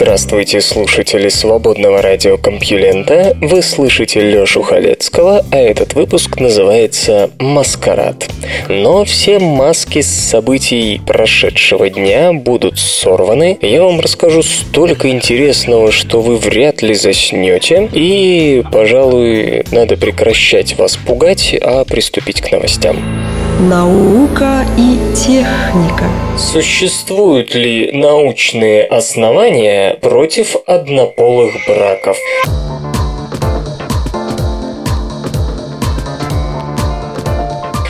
[0.00, 3.36] Здравствуйте, слушатели свободного радиокомпьюлента.
[3.40, 8.28] Вы слышите Лёшу Халецкого, а этот выпуск называется «Маскарад».
[8.68, 13.58] Но все маски с событий прошедшего дня будут сорваны.
[13.60, 17.88] Я вам расскажу столько интересного, что вы вряд ли заснете.
[17.92, 22.98] И, пожалуй, надо прекращать вас пугать, а приступить к новостям.
[23.60, 26.04] Наука и техника
[26.36, 32.16] Существуют ли научные основания против однополых браков?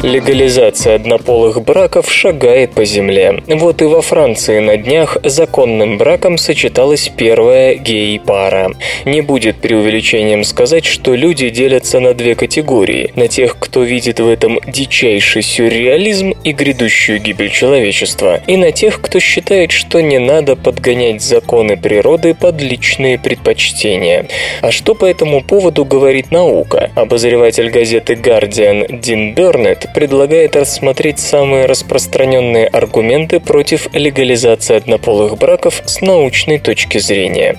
[0.09, 3.43] Легализация однополых браков шагает по земле.
[3.47, 8.71] Вот и во Франции на днях законным браком сочеталась первая гей-пара.
[9.05, 13.13] Не будет преувеличением сказать, что люди делятся на две категории.
[13.17, 19.03] На тех, кто видит в этом дичайший сюрреализм и грядущую гибель человечества, и на тех,
[19.03, 24.27] кто считает, что не надо подгонять законы природы под личные предпочтения.
[24.63, 26.91] А что по этому поводу говорит наука?
[26.95, 36.01] Обозреватель газеты Guardian Дин Бернет предлагает рассмотреть самые распространенные аргументы против легализации однополых браков с
[36.01, 37.57] научной точки зрения.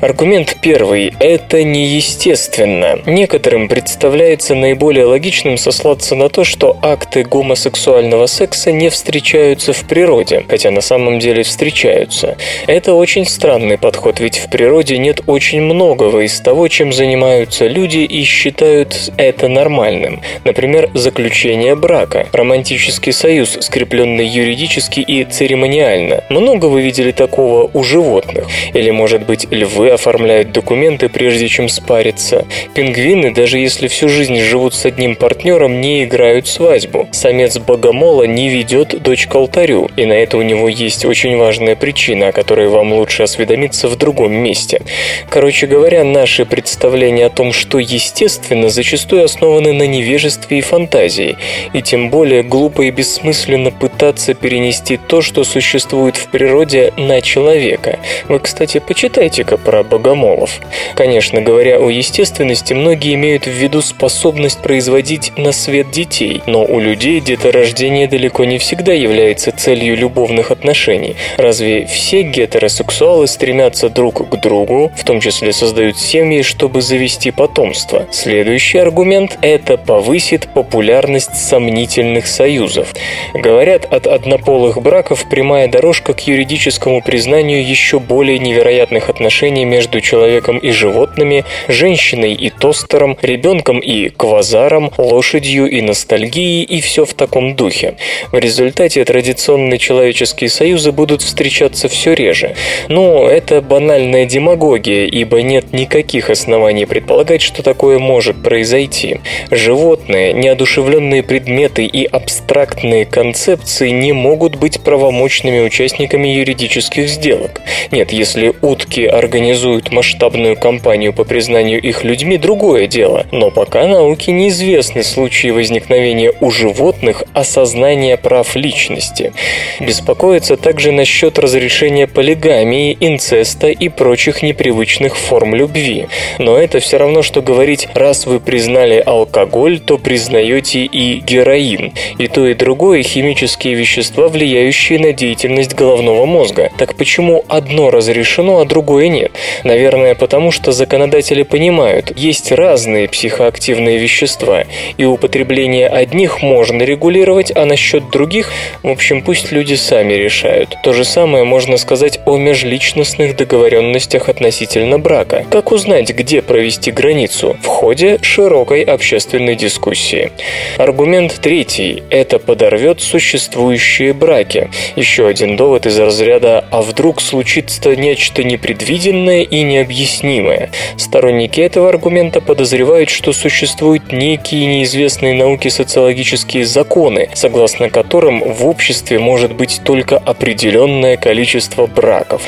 [0.00, 3.00] Аргумент первый– это неестественно.
[3.06, 10.44] Некоторым представляется наиболее логичным сослаться на то, что акты гомосексуального секса не встречаются в природе,
[10.48, 12.36] хотя на самом деле встречаются.
[12.68, 17.98] Это очень странный подход, ведь в природе нет очень многого из того, чем занимаются люди
[17.98, 20.20] и считают это нормальным.
[20.44, 26.24] Например, заключение заключения брака, романтический союз, скрепленный юридически и церемониально.
[26.28, 28.46] Много вы видели такого у животных?
[28.74, 32.46] Или, может быть, львы оформляют документы, прежде чем спариться?
[32.74, 37.08] Пингвины, даже если всю жизнь живут с одним партнером, не играют свадьбу.
[37.12, 41.76] Самец богомола не ведет дочь к алтарю, и на это у него есть очень важная
[41.76, 44.80] причина, о которой вам лучше осведомиться в другом месте.
[45.28, 51.36] Короче говоря, наши представления о том, что естественно, зачастую основаны на невежестве и фантазии,
[51.72, 57.98] и тем более глупо и бессмысленно пытаться перенести то, что существует в природе, на человека.
[58.28, 60.60] Вы, кстати, почитайте-ка про богомолов.
[60.94, 66.80] Конечно, говоря о естественности, многие имеют в виду способность производить на свет детей, но у
[66.80, 71.16] людей деторождение далеко не всегда является целью любовных отношений.
[71.36, 78.06] Разве все гетеросексуалы стремятся друг к другу, в том числе создают семьи, чтобы завести потомство?
[78.10, 82.94] Следующий аргумент– это повысит популярность сомнительных союзов.
[83.34, 90.58] Говорят, от однополых браков прямая дорожка к юридическому признанию еще более невероятных отношений между человеком
[90.58, 97.56] и животными, женщиной и тостером, ребенком и квазаром, лошадью и ностальгией и все в таком
[97.56, 97.96] духе.
[98.30, 102.54] В результате традиционные человеческие союзы будут встречаться все реже.
[102.88, 109.20] Но это банальная демагогия, ибо нет никаких оснований предполагать, что такое может произойти.
[109.50, 117.62] Животные, неодушевленные предметы и абстрактные концепции не могут быть правомочными участниками юридических сделок.
[117.90, 123.26] Нет, если утки организуют масштабную кампанию по признанию их людьми, другое дело.
[123.32, 129.32] Но пока науке неизвестны случаи возникновения у животных осознания прав личности.
[129.80, 136.06] Беспокоится также насчет разрешения полигамии, инцеста и прочих непривычных форм любви.
[136.38, 141.92] Но это все равно, что говорить, раз вы признали алкоголь, то признаете и героин.
[142.18, 146.70] И то, и другое химические вещества, влияющие на деятельность головного мозга.
[146.78, 149.32] Так почему одно разрешено, а другое нет?
[149.64, 154.64] Наверное, потому что законодатели понимают, есть разные психоактивные вещества,
[154.96, 158.50] и употребление одних можно регулировать, а насчет других,
[158.82, 160.76] в общем, пусть люди сами решают.
[160.82, 165.44] То же самое можно сказать о межличностных договоренностях относительно брака.
[165.50, 167.56] Как узнать, где провести границу?
[167.62, 170.32] В ходе широкой общественной дискуссии.
[170.78, 174.70] Аргумент Аргумент третий– это подорвет существующие браки.
[174.96, 180.70] Еще один довод из разряда «а вдруг случится нечто непредвиденное и необъяснимое».
[180.96, 189.18] Сторонники этого аргумента подозревают, что существуют некие неизвестные науке социологические законы, согласно которым в обществе
[189.18, 192.40] может быть только определенное количество браков.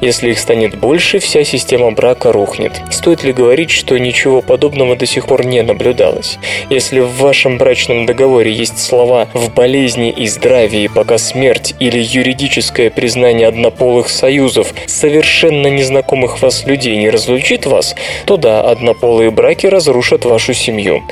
[0.00, 2.72] Если их станет больше, вся система брака рухнет.
[2.90, 6.38] Стоит ли говорить, что ничего подобного до сих пор не наблюдалось?
[6.70, 8.13] Если в вашем брачном договоре
[8.54, 16.40] есть слова «в болезни и здравии, пока смерть» или юридическое признание однополых союзов совершенно незнакомых
[16.40, 17.94] вас людей не разлучит вас,
[18.24, 21.02] то да, однополые браки разрушат вашу семью.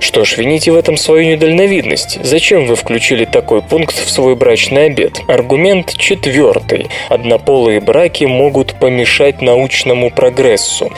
[0.00, 2.18] Что ж, вините в этом свою недальновидность.
[2.22, 5.20] Зачем вы включили такой пункт в свой брачный обед?
[5.28, 6.88] Аргумент четвертый.
[7.08, 10.90] Однополые браки могут помешать научному прогрессу.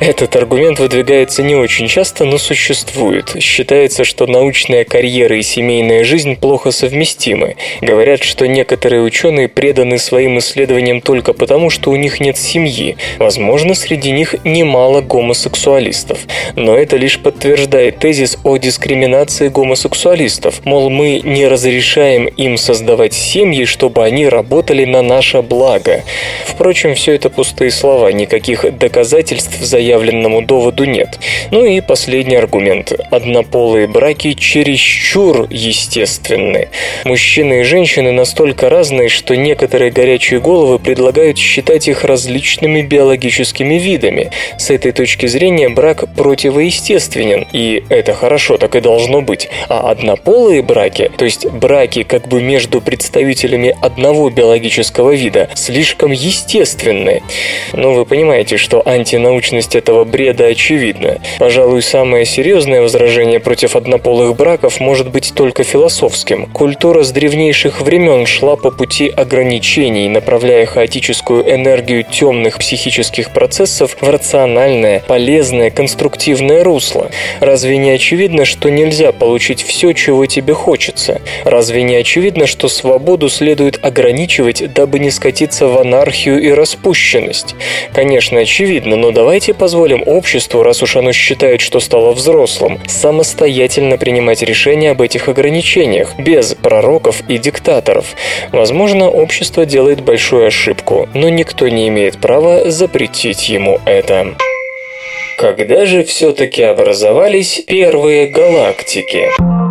[0.00, 3.36] Этот аргумент выдвигается не очень часто, но существует.
[3.38, 5.01] Считается, что научная карьера
[5.38, 7.56] и семейная жизнь плохо совместимы.
[7.80, 12.96] Говорят, что некоторые ученые преданы своим исследованиям только потому, что у них нет семьи.
[13.18, 16.20] Возможно, среди них немало гомосексуалистов.
[16.56, 20.64] Но это лишь подтверждает тезис о дискриминации гомосексуалистов.
[20.64, 26.02] Мол, мы не разрешаем им создавать семьи, чтобы они работали на наше благо.
[26.46, 31.18] Впрочем, все это пустые слова, никаких доказательств заявленному доводу нет.
[31.50, 32.92] Ну и последний аргумент.
[33.10, 34.34] Однополые браки
[34.82, 36.68] чересчур естественны.
[37.04, 44.30] Мужчины и женщины настолько разные, что некоторые горячие головы предлагают считать их различными биологическими видами.
[44.58, 49.48] С этой точки зрения брак противоестественен, и это хорошо, так и должно быть.
[49.68, 57.22] А однополые браки, то есть браки как бы между представителями одного биологического вида, слишком естественны.
[57.72, 61.20] Но вы понимаете, что антинаучность этого бреда очевидна.
[61.38, 66.46] Пожалуй, самое серьезное возражение против однополых браков может быть только философским.
[66.46, 74.08] Культура с древнейших времен шла по пути ограничений, направляя хаотическую энергию темных психических процессов в
[74.08, 77.10] рациональное, полезное, конструктивное русло.
[77.40, 81.20] Разве не очевидно, что нельзя получить все, чего тебе хочется?
[81.44, 87.54] Разве не очевидно, что свободу следует ограничивать, дабы не скатиться в анархию и распущенность?
[87.92, 94.42] Конечно, очевидно, но давайте позволим обществу, раз уж оно считает, что стало взрослым, самостоятельно принимать
[94.42, 98.14] решения об этих ограничениях, без пророков и диктаторов.
[98.52, 104.34] Возможно, общество делает большую ошибку, но никто не имеет права запретить ему это.
[105.38, 109.61] Когда же все-таки образовались первые галактики?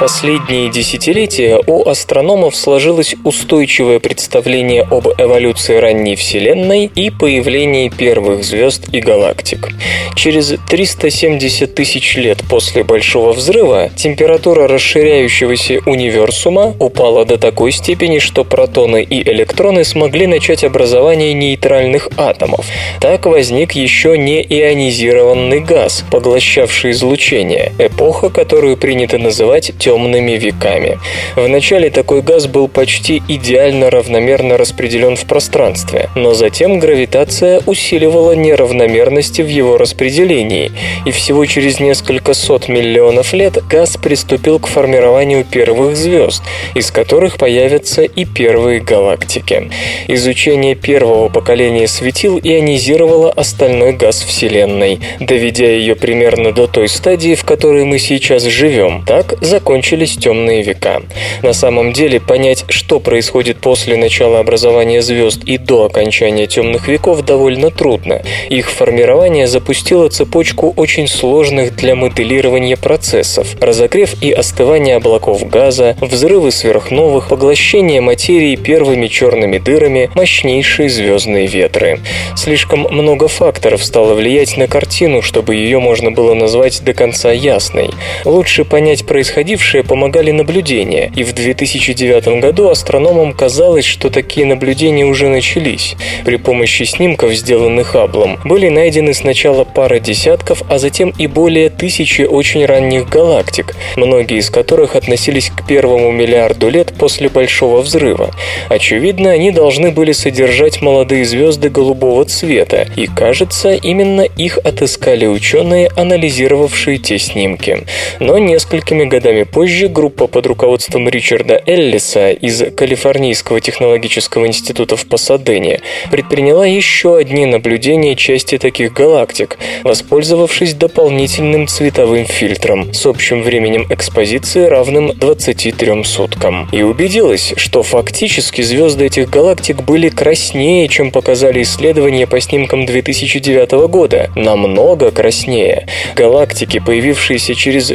[0.00, 8.88] Последние десятилетия у астрономов сложилось устойчивое представление об эволюции ранней Вселенной и появлении первых звезд
[8.92, 9.68] и галактик.
[10.16, 18.44] Через 370 тысяч лет после Большого взрыва температура расширяющегося универсума упала до такой степени, что
[18.44, 22.64] протоны и электроны смогли начать образование нейтральных атомов.
[23.00, 31.00] Так возник еще не ионизированный газ, поглощавший излучение, эпоха, которую принято называть темными веками.
[31.34, 39.42] Вначале такой газ был почти идеально равномерно распределен в пространстве, но затем гравитация усиливала неравномерности
[39.42, 40.70] в его распределении,
[41.06, 46.44] и всего через несколько сот миллионов лет газ приступил к формированию первых звезд,
[46.76, 49.70] из которых появятся и первые галактики.
[50.06, 57.44] Изучение первого поколения светил ионизировало остальной газ Вселенной, доведя ее примерно до той стадии, в
[57.44, 59.02] которой мы сейчас живем.
[59.04, 61.00] Так закончилось закончились темные века.
[61.42, 67.24] На самом деле, понять, что происходит после начала образования звезд и до окончания темных веков,
[67.24, 68.20] довольно трудно.
[68.50, 73.56] Их формирование запустило цепочку очень сложных для моделирования процессов.
[73.58, 82.00] Разогрев и остывание облаков газа, взрывы сверхновых, поглощение материи первыми черными дырами, мощнейшие звездные ветры.
[82.36, 87.90] Слишком много факторов стало влиять на картину, чтобы ее можно было назвать до конца ясной.
[88.26, 95.04] Лучше понять происходившее происшедшее помогали наблюдения, и в 2009 году астрономам казалось, что такие наблюдения
[95.04, 95.96] уже начались.
[96.24, 102.22] При помощи снимков, сделанных Хаблом, были найдены сначала пара десятков, а затем и более тысячи
[102.22, 108.30] очень ранних галактик, многие из которых относились к первому миллиарду лет после Большого взрыва.
[108.68, 115.90] Очевидно, они должны были содержать молодые звезды голубого цвета, и, кажется, именно их отыскали ученые,
[115.96, 117.84] анализировавшие те снимки.
[118.18, 125.04] Но несколькими годами позже позже группа под руководством Ричарда Эллиса из Калифорнийского технологического института в
[125.04, 133.86] Пасадене предприняла еще одни наблюдения части таких галактик, воспользовавшись дополнительным цветовым фильтром с общим временем
[133.90, 136.66] экспозиции равным 23 суткам.
[136.72, 143.72] И убедилась, что фактически звезды этих галактик были краснее, чем показали исследования по снимкам 2009
[143.90, 144.30] года.
[144.34, 145.86] Намного краснее.
[146.16, 147.90] Галактики, появившиеся через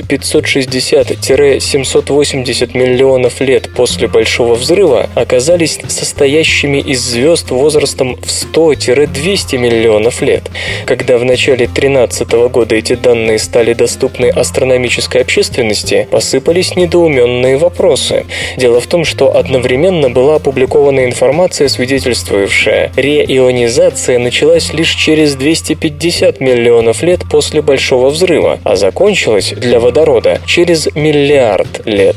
[1.58, 10.44] 560-780 миллионов лет после Большого взрыва, оказались состоящими из звезд возрастом в 100-200 миллионов лет.
[10.86, 18.26] Когда в начале 2013 года эти данные стали доступны астрономической общественности, посыпались недоуменные вопросы.
[18.58, 27.04] Дело в том, что одновременно была опубликована информация, свидетельствующая, реионизация началась лишь через 250 миллионов
[27.04, 31.45] лет после Большого взрыва, а закончилась для водорода через миллиард
[31.86, 32.16] лет.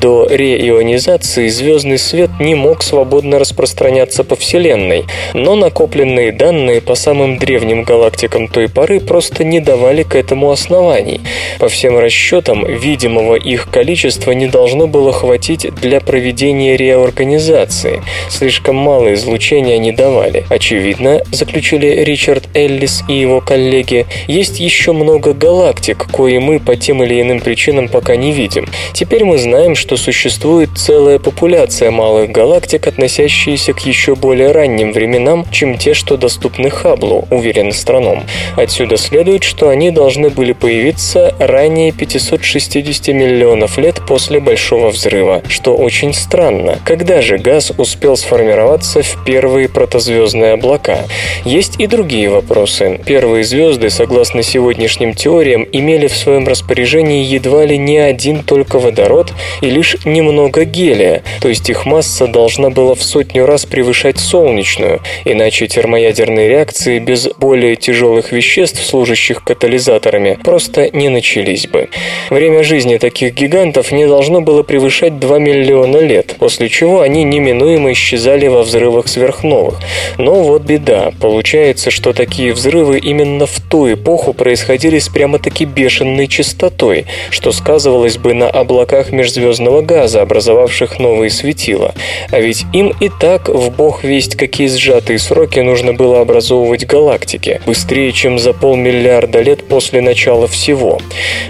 [0.00, 7.38] До реионизации звездный свет не мог свободно распространяться по Вселенной, но накопленные данные по самым
[7.38, 11.20] древним галактикам той поры просто не давали к этому оснований.
[11.58, 18.02] По всем расчетам, видимого их количества не должно было хватить для проведения реорганизации.
[18.28, 20.44] Слишком мало излучения они давали.
[20.48, 27.02] Очевидно, заключили Ричард Эллис и его коллеги, есть еще много галактик, кои мы по тем
[27.02, 28.66] или иным причинам пока не видим.
[28.92, 35.46] Теперь мы знаем, что существует целая популяция малых галактик, относящиеся к еще более ранним временам,
[35.50, 38.24] чем те, что доступны Хаблу, уверен астроном.
[38.56, 45.76] Отсюда следует, что они должны были появиться ранее 560 миллионов лет после Большого взрыва, что
[45.76, 46.78] очень странно.
[46.84, 51.00] Когда же газ успел сформироваться в первые протозвездные облака?
[51.44, 53.00] Есть и другие вопросы.
[53.06, 59.32] Первые звезды, согласно сегодняшним теориям, имели в своем распоряжении едва ли не один только водород
[59.60, 65.00] и лишь немного гелия, то есть их масса должна была в сотню раз превышать солнечную,
[65.24, 71.90] иначе термоядерные реакции без более тяжелых веществ, служащих катализаторами, просто не начались бы.
[72.28, 77.92] Время жизни таких гигантов не должно было превышать 2 миллиона лет, после чего они неминуемо
[77.92, 79.78] исчезали во взрывах сверхновых.
[80.18, 81.12] Но вот беда.
[81.20, 88.18] Получается, что такие взрывы именно в ту эпоху происходили с прямо-таки бешеной частотой, что сказывалось
[88.18, 91.94] бы облаках межзвездного газа, образовавших новые светила.
[92.30, 97.60] А ведь им и так в бог весть какие сжатые сроки нужно было образовывать галактики,
[97.66, 100.98] быстрее, чем за полмиллиарда лет после начала всего.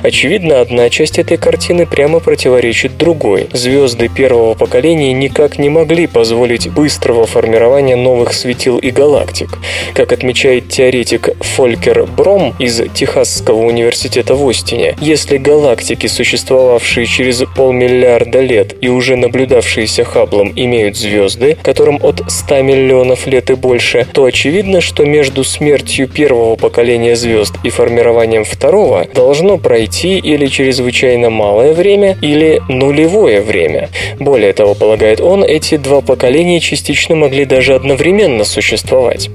[0.03, 3.49] Очевидно, одна часть этой картины прямо противоречит другой.
[3.53, 9.51] Звезды первого поколения никак не могли позволить быстрого формирования новых светил и галактик.
[9.95, 18.41] Как отмечает теоретик Фолькер Бром из Техасского университета в Остине, если галактики, существовавшие через полмиллиарда
[18.41, 24.25] лет и уже наблюдавшиеся Хабблом, имеют звезды, которым от 100 миллионов лет и больше, то
[24.25, 31.73] очевидно, что между смертью первого поколения звезд и формированием второго должно пройти или чрезвычайно малое
[31.75, 33.89] время, или нулевое время.
[34.19, 39.31] Более того, полагает он, эти два поколения частично могли даже одновременно существовать.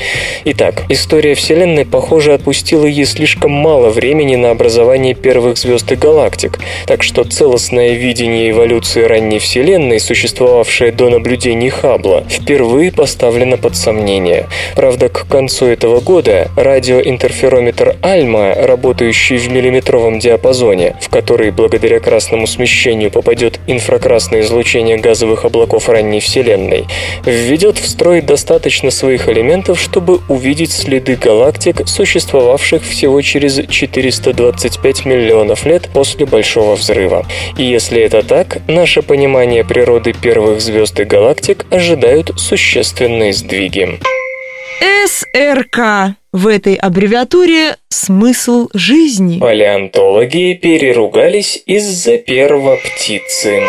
[0.46, 6.60] Итак, история Вселенной, похоже, отпустила ей слишком мало времени на образование первых звезд и галактик,
[6.88, 14.48] так что целостное видение эволюции ранней Вселенной, существовавшее до наблюдений Хаббла, впервые поставлено под сомнение.
[14.74, 22.48] Правда, к концу этого года радиоинтерферометр Альма, работающий в миллиметровом диапазоне, в который благодаря красному
[22.48, 26.86] смещению попадет инфракрасное излучение газовых облаков ранней Вселенной,
[27.26, 35.66] введет в строй достаточно своих элементов, чтобы увидеть следы галактик, существовавших всего через 425 миллионов
[35.66, 37.25] лет после Большого взрыва.
[37.58, 44.00] И если это так, наше понимание природы первых звезд и галактик ожидают существенные сдвиги.
[45.08, 46.16] СРК.
[46.34, 49.40] В этой аббревиатуре смысл жизни.
[49.40, 53.64] Палеонтологи переругались из-за первого птицы.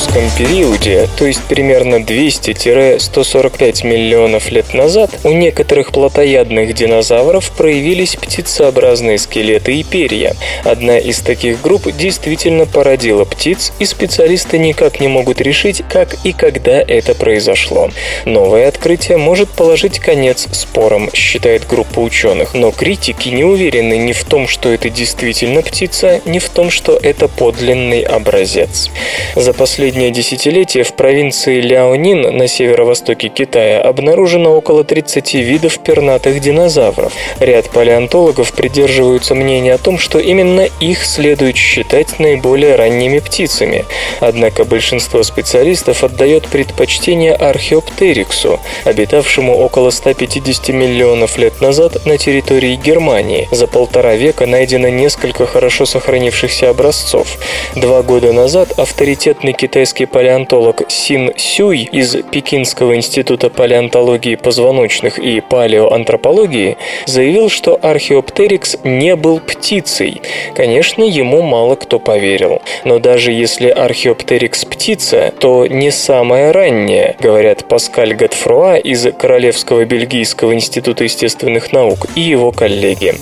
[0.00, 9.18] Юрском периоде, то есть примерно 200-145 миллионов лет назад, у некоторых плотоядных динозавров проявились птицеобразные
[9.18, 10.34] скелеты и перья.
[10.64, 16.32] Одна из таких групп действительно породила птиц, и специалисты никак не могут решить, как и
[16.32, 17.90] когда это произошло.
[18.24, 24.24] Новое открытие может положить конец спорам, считает группа ученых, но критики не уверены ни в
[24.24, 28.88] том, что это действительно птица, ни в том, что это подлинный образец.
[29.36, 36.38] За последние последнее десятилетие в провинции Ляонин на северо-востоке Китая обнаружено около 30 видов пернатых
[36.38, 37.12] динозавров.
[37.40, 43.84] Ряд палеонтологов придерживаются мнения о том, что именно их следует считать наиболее ранними птицами.
[44.20, 53.48] Однако большинство специалистов отдает предпочтение археоптериксу, обитавшему около 150 миллионов лет назад на территории Германии.
[53.50, 57.26] За полтора века найдено несколько хорошо сохранившихся образцов.
[57.74, 66.76] Два года назад авторитетный китайский палеонтолог Син Сюй из Пекинского института палеонтологии позвоночных и палеоантропологии
[67.06, 70.20] заявил, что археоптерикс не был птицей.
[70.54, 72.60] Конечно, ему мало кто поверил.
[72.84, 80.52] Но даже если археоптерикс птица, то не самая ранняя, говорят Паскаль Готфруа из Королевского бельгийского
[80.52, 83.14] института естественных наук и его коллеги.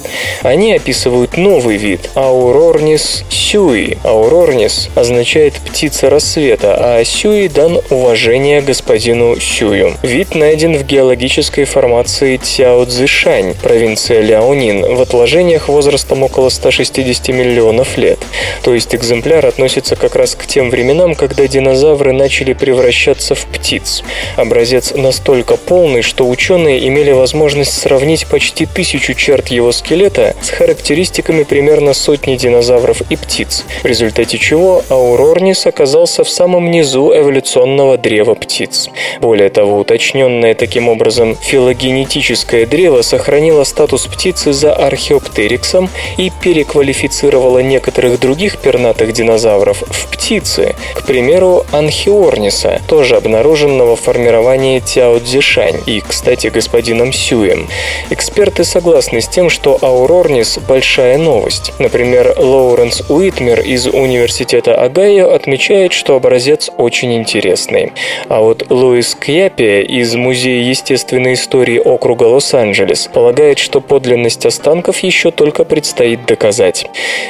[0.42, 3.96] Они описывают новый вид– Аурорнис сюи.
[4.02, 9.94] Аурорнис означает «птица рассвета», а сюи дан уважение господину Сюю.
[10.02, 17.96] Вид найден в геологической формации Цяо Цзишань, провинция Ляонин, в отложениях возрастом около 160 миллионов
[17.98, 18.18] лет.
[18.62, 24.02] То есть экземпляр относится как раз к тем временам, когда динозавры начали превращаться в птиц.
[24.36, 31.42] Образец настолько полный, что ученые имели возможность сравнить почти тысячу черт его скелета с характеристиками
[31.42, 38.34] примерно сотни динозавров и птиц, в результате чего Аурорнис оказался в самом низу эволюционного древа
[38.34, 38.88] птиц.
[39.20, 48.20] Более того, уточненное таким образом филогенетическое древо сохранило статус птицы за археоптериксом и переквалифицировало некоторых
[48.20, 56.48] других пернатых динозавров в птицы, к примеру, анхиорниса, тоже обнаруженного в формировании Тяо-Дзишань и, кстати,
[56.48, 57.68] господином Сюем.
[58.10, 61.72] Эксперты согласны с тем, что Аурорнис– большая новость.
[61.78, 67.92] Например, Лоуренс Уитмер из Университета Огайо отмечает, что образец очень интересный.
[68.28, 75.30] А вот Луис Кьяпи из Музея естественной истории округа Лос-Анджелес полагает, что подлинность останков еще
[75.30, 76.86] только предстоит доказать.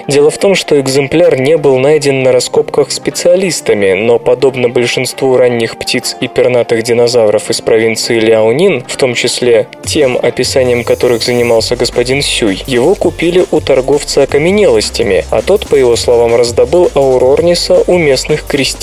[0.08, 5.78] Дело в том, что экземпляр не был найден на раскопках специалистами, но подобно большинству ранних
[5.78, 12.22] птиц и пернатых динозавров из провинции Ляонин, в том числе тем, описанием которых занимался господин
[12.22, 18.44] Сюй, его купили у торговца окаменелостями, а тот, по его словам, раздобыл аурорниса у местных
[18.46, 18.77] крестьян.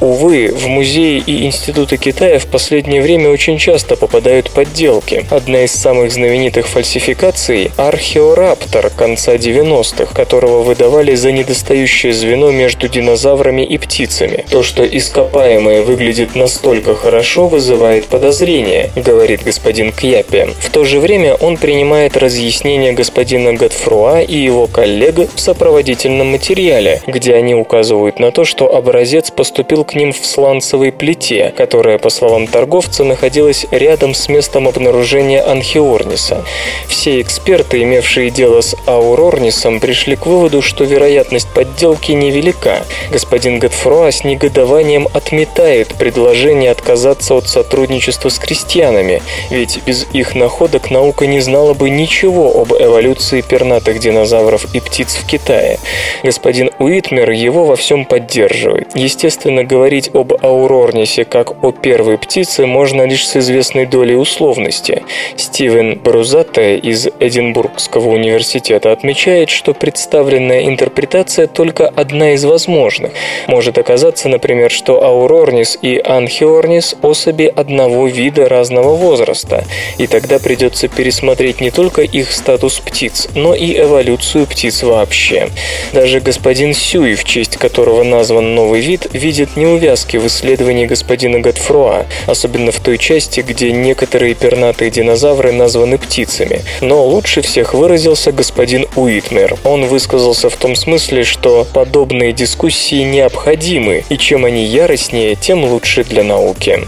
[0.00, 5.26] Увы, в музеи и институты Китая в последнее время очень часто попадают подделки.
[5.30, 13.62] Одна из самых знаменитых фальсификаций– археораптор конца 90-х, которого выдавали за недостающее звено между динозаврами
[13.62, 14.44] и птицами.
[14.50, 20.48] То, что ископаемое выглядит настолько хорошо, вызывает подозрение, говорит господин Кьяпи.
[20.58, 27.02] В то же время он принимает разъяснение господина Готфруа и его коллег в сопроводительном материале,
[27.06, 32.10] где они указывают на то, что образец поступил к ним в сланцевой плите, которая, по
[32.10, 36.44] словам торговца, находилась рядом с местом обнаружения анхиорниса.
[36.88, 42.84] Все эксперты, имевшие дело с аурорнисом, пришли к выводу, что вероятность подделки невелика.
[43.10, 50.90] Господин Готфруа с негодованием отметает предложение отказаться от сотрудничества с крестьянами, ведь без их находок
[50.90, 55.78] наука не знала бы ничего об эволюции пернатых динозавров и птиц в Китае.
[56.22, 58.94] Господин Уитмер его во всем поддерживает.
[59.12, 65.02] Естественно, говорить об аурорнисе как о первой птице можно лишь с известной долей условности.
[65.36, 73.12] Стивен Брузатте из Эдинбургского университета отмечает, что представленная интерпретация только одна из возможных.
[73.48, 79.64] Может оказаться, например, что аурорнис и анхиорнис– особи одного вида разного возраста,
[79.98, 85.50] и тогда придется пересмотреть не только их статус птиц, но и эволюцию птиц вообще.
[85.92, 92.06] Даже господин Сюй, в честь которого назван новый вид, видит неувязки в исследовании господина Готфруа,
[92.26, 96.62] особенно в той части, где некоторые пернатые динозавры названы птицами.
[96.80, 99.56] Но лучше всех выразился господин Уитмер.
[99.64, 106.04] Он высказался в том смысле, что подобные дискуссии необходимы, и чем они яростнее, тем лучше
[106.04, 106.80] для науки.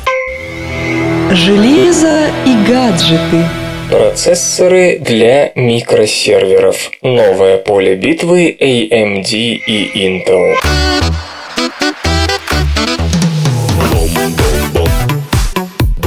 [1.31, 3.45] Железо и гаджеты.
[3.91, 6.91] Процессоры для микросерверов.
[7.03, 10.55] Новое поле битвы AMD и Intel.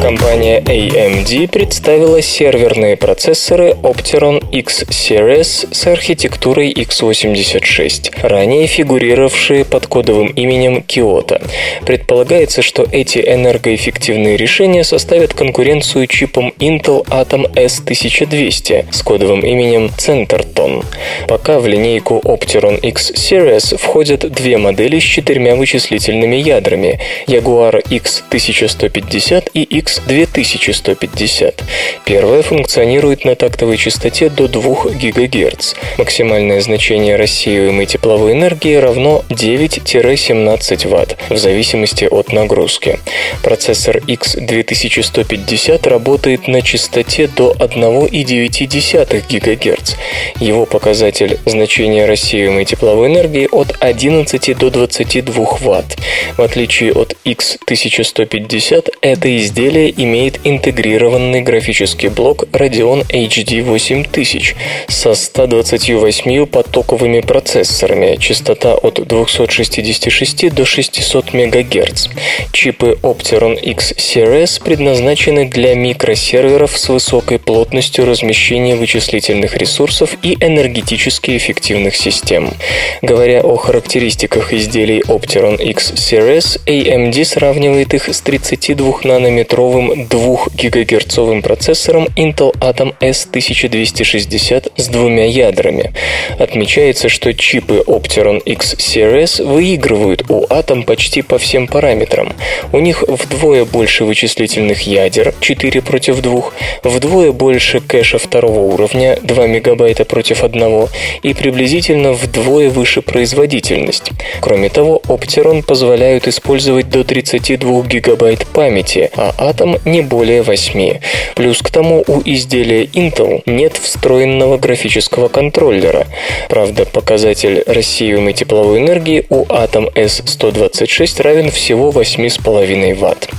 [0.07, 10.27] Компания AMD представила серверные процессоры Opteron X Series с архитектурой x86, ранее фигурировавшие под кодовым
[10.27, 11.45] именем Kyoto.
[11.85, 20.85] Предполагается, что эти энергоэффективные решения составят конкуренцию чипам Intel Atom S1200 с кодовым именем Centerton.
[21.27, 29.49] Пока в линейку Opteron X Series входят две модели с четырьмя вычислительными ядрами Jaguar X1150
[29.53, 29.63] и
[30.07, 31.63] X2150.
[32.05, 35.73] Первая функционирует на тактовой частоте до 2 ГГц.
[35.97, 42.99] Максимальное значение рассеиваемой тепловой энергии равно 9-17 Вт в зависимости от нагрузки.
[43.43, 49.95] Процессор X2150 работает на частоте до 1,9 ГГц.
[50.39, 55.97] Его показатель значения рассеиваемой тепловой энергии от 11 до 22 Вт.
[56.37, 64.55] В отличие от X1150, это изделие имеет интегрированный графический блок Radeon HD 8000
[64.87, 72.07] со 128 потоковыми процессорами, частота от 266 до 600 МГц.
[72.51, 81.37] Чипы Opteron X Series предназначены для микросерверов с высокой плотностью размещения вычислительных ресурсов и энергетически
[81.37, 82.53] эффективных систем.
[83.01, 92.53] Говоря о характеристиках изделий Opteron X Series, AMD сравнивает их с 32-нанометровым 2-гигагерцовым процессором Intel
[92.59, 95.93] Atom S1260 с двумя ядрами.
[96.39, 102.33] Отмечается, что чипы Opteron X Series выигрывают у Atom почти по всем параметрам.
[102.71, 106.43] У них вдвое больше вычислительных ядер, 4 против 2,
[106.83, 110.87] вдвое больше кэша второго уровня, 2 мегабайта против 1,
[111.23, 114.11] и приблизительно вдвое выше производительность.
[114.41, 120.99] Кроме того, Opteron позволяют использовать до 32 гигабайт памяти, а Atom не более 8.
[121.35, 126.07] Плюс к тому у изделия Intel нет встроенного графического контроллера.
[126.49, 133.29] Правда, показатель рассеиваемой тепловой энергии у Atom S126 равен всего 8,5 Вт.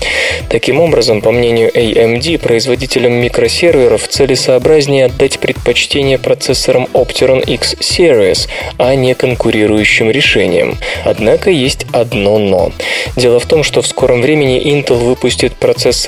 [0.49, 8.95] Таким образом, по мнению AMD, производителям микросерверов целесообразнее отдать предпочтение процессорам Opteron X Series, а
[8.95, 10.79] не конкурирующим решениям.
[11.05, 12.73] Однако есть одно «но».
[13.17, 15.55] Дело в том, что в скором времени Intel выпустит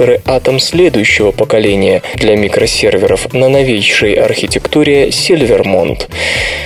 [0.01, 6.09] процессоры Atom следующего поколения для микросерверов на новейшей архитектуре Silvermont.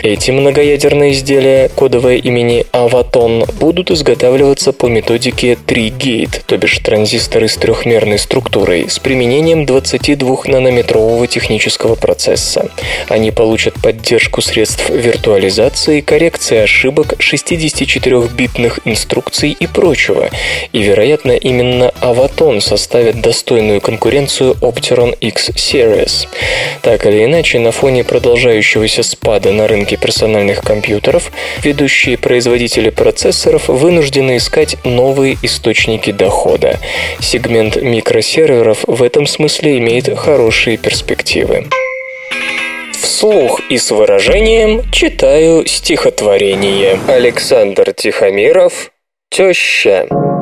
[0.02, 7.56] Эти многоядерные изделия, кодовое имени Avaton, будут изготавливаться по методике 3-gate, то бишь транзисторы с
[7.56, 12.68] трехмерной структурой, с применением 22-нанометрового технического процесса.
[13.08, 20.30] Они получат поддержку средств виртуализации, коррекции ошибок, 64-битных инструкций и прочего.
[20.72, 26.28] И, вероятно, именно Avaton составит достойную конкуренцию Opteron X Series.
[26.82, 31.32] Так или иначе, на фоне продолжающегося спада на рынке персональных компьютеров,
[31.62, 36.78] ведущие производители процессоров вынуждены искать новые источники дохода.
[37.20, 41.66] Сегмент микросерверов в этом смысле имеет хорошие перспективы.
[42.92, 46.98] Вслух и с выражением читаю стихотворение.
[47.08, 48.90] Александр Тихомиров
[49.30, 50.33] «Теща».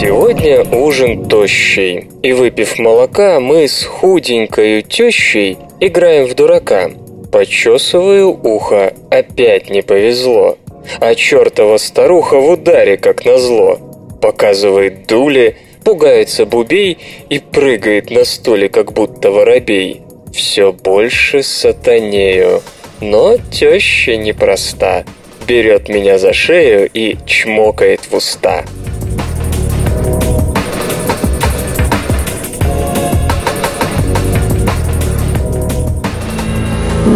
[0.00, 6.92] Сегодня ужин тощий, и выпив молока, мы с худенькою тещей играем в дурака.
[7.32, 10.56] Почесываю ухо, опять не повезло.
[11.00, 13.80] А чертова старуха в ударе, как назло.
[14.22, 20.02] Показывает дули, пугается бубей и прыгает на стуле, как будто воробей.
[20.32, 22.62] Все больше сатанею.
[23.00, 25.04] Но теща непроста.
[25.48, 28.64] Берет меня за шею и чмокает в уста.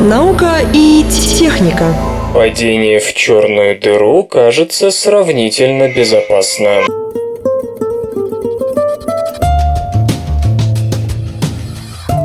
[0.03, 1.05] Наука и
[1.39, 1.95] техника.
[2.35, 6.81] Падение в черную дыру кажется сравнительно безопасно.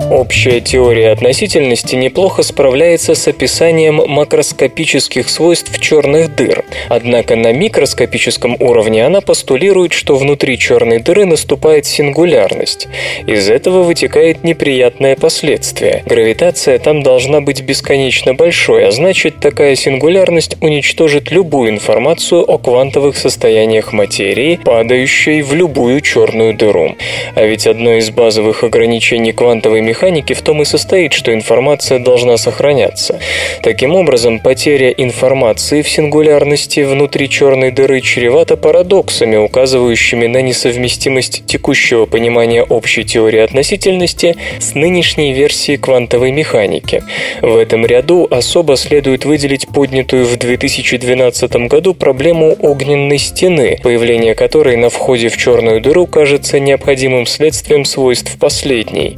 [0.10, 6.64] Общая теория относительности неплохо справляется с описанием макроскопических свойств черных дыр.
[6.88, 12.88] Однако на микроскопическом уровне она постулирует, что внутри черной дыры наступает сингулярность.
[13.26, 16.04] Из этого вытекает неприятное последствие.
[16.06, 23.18] Гравитация там должна быть бесконечно большой, а значит такая сингулярность уничтожит любую информацию о квантовых
[23.18, 26.96] состояниях материи, падающей в любую черную дыру.
[27.36, 31.98] А ведь одно из базовых ограничений квантовой механики механики в том и состоит, что информация
[31.98, 33.20] должна сохраняться.
[33.64, 42.06] Таким образом, потеря информации в сингулярности внутри черной дыры чревата парадоксами, указывающими на несовместимость текущего
[42.06, 47.02] понимания общей теории относительности с нынешней версией квантовой механики.
[47.42, 54.78] В этом ряду особо следует выделить поднятую в 2012 году проблему огненной стены, появление которой
[54.78, 59.18] на входе в черную дыру кажется необходимым следствием свойств последней.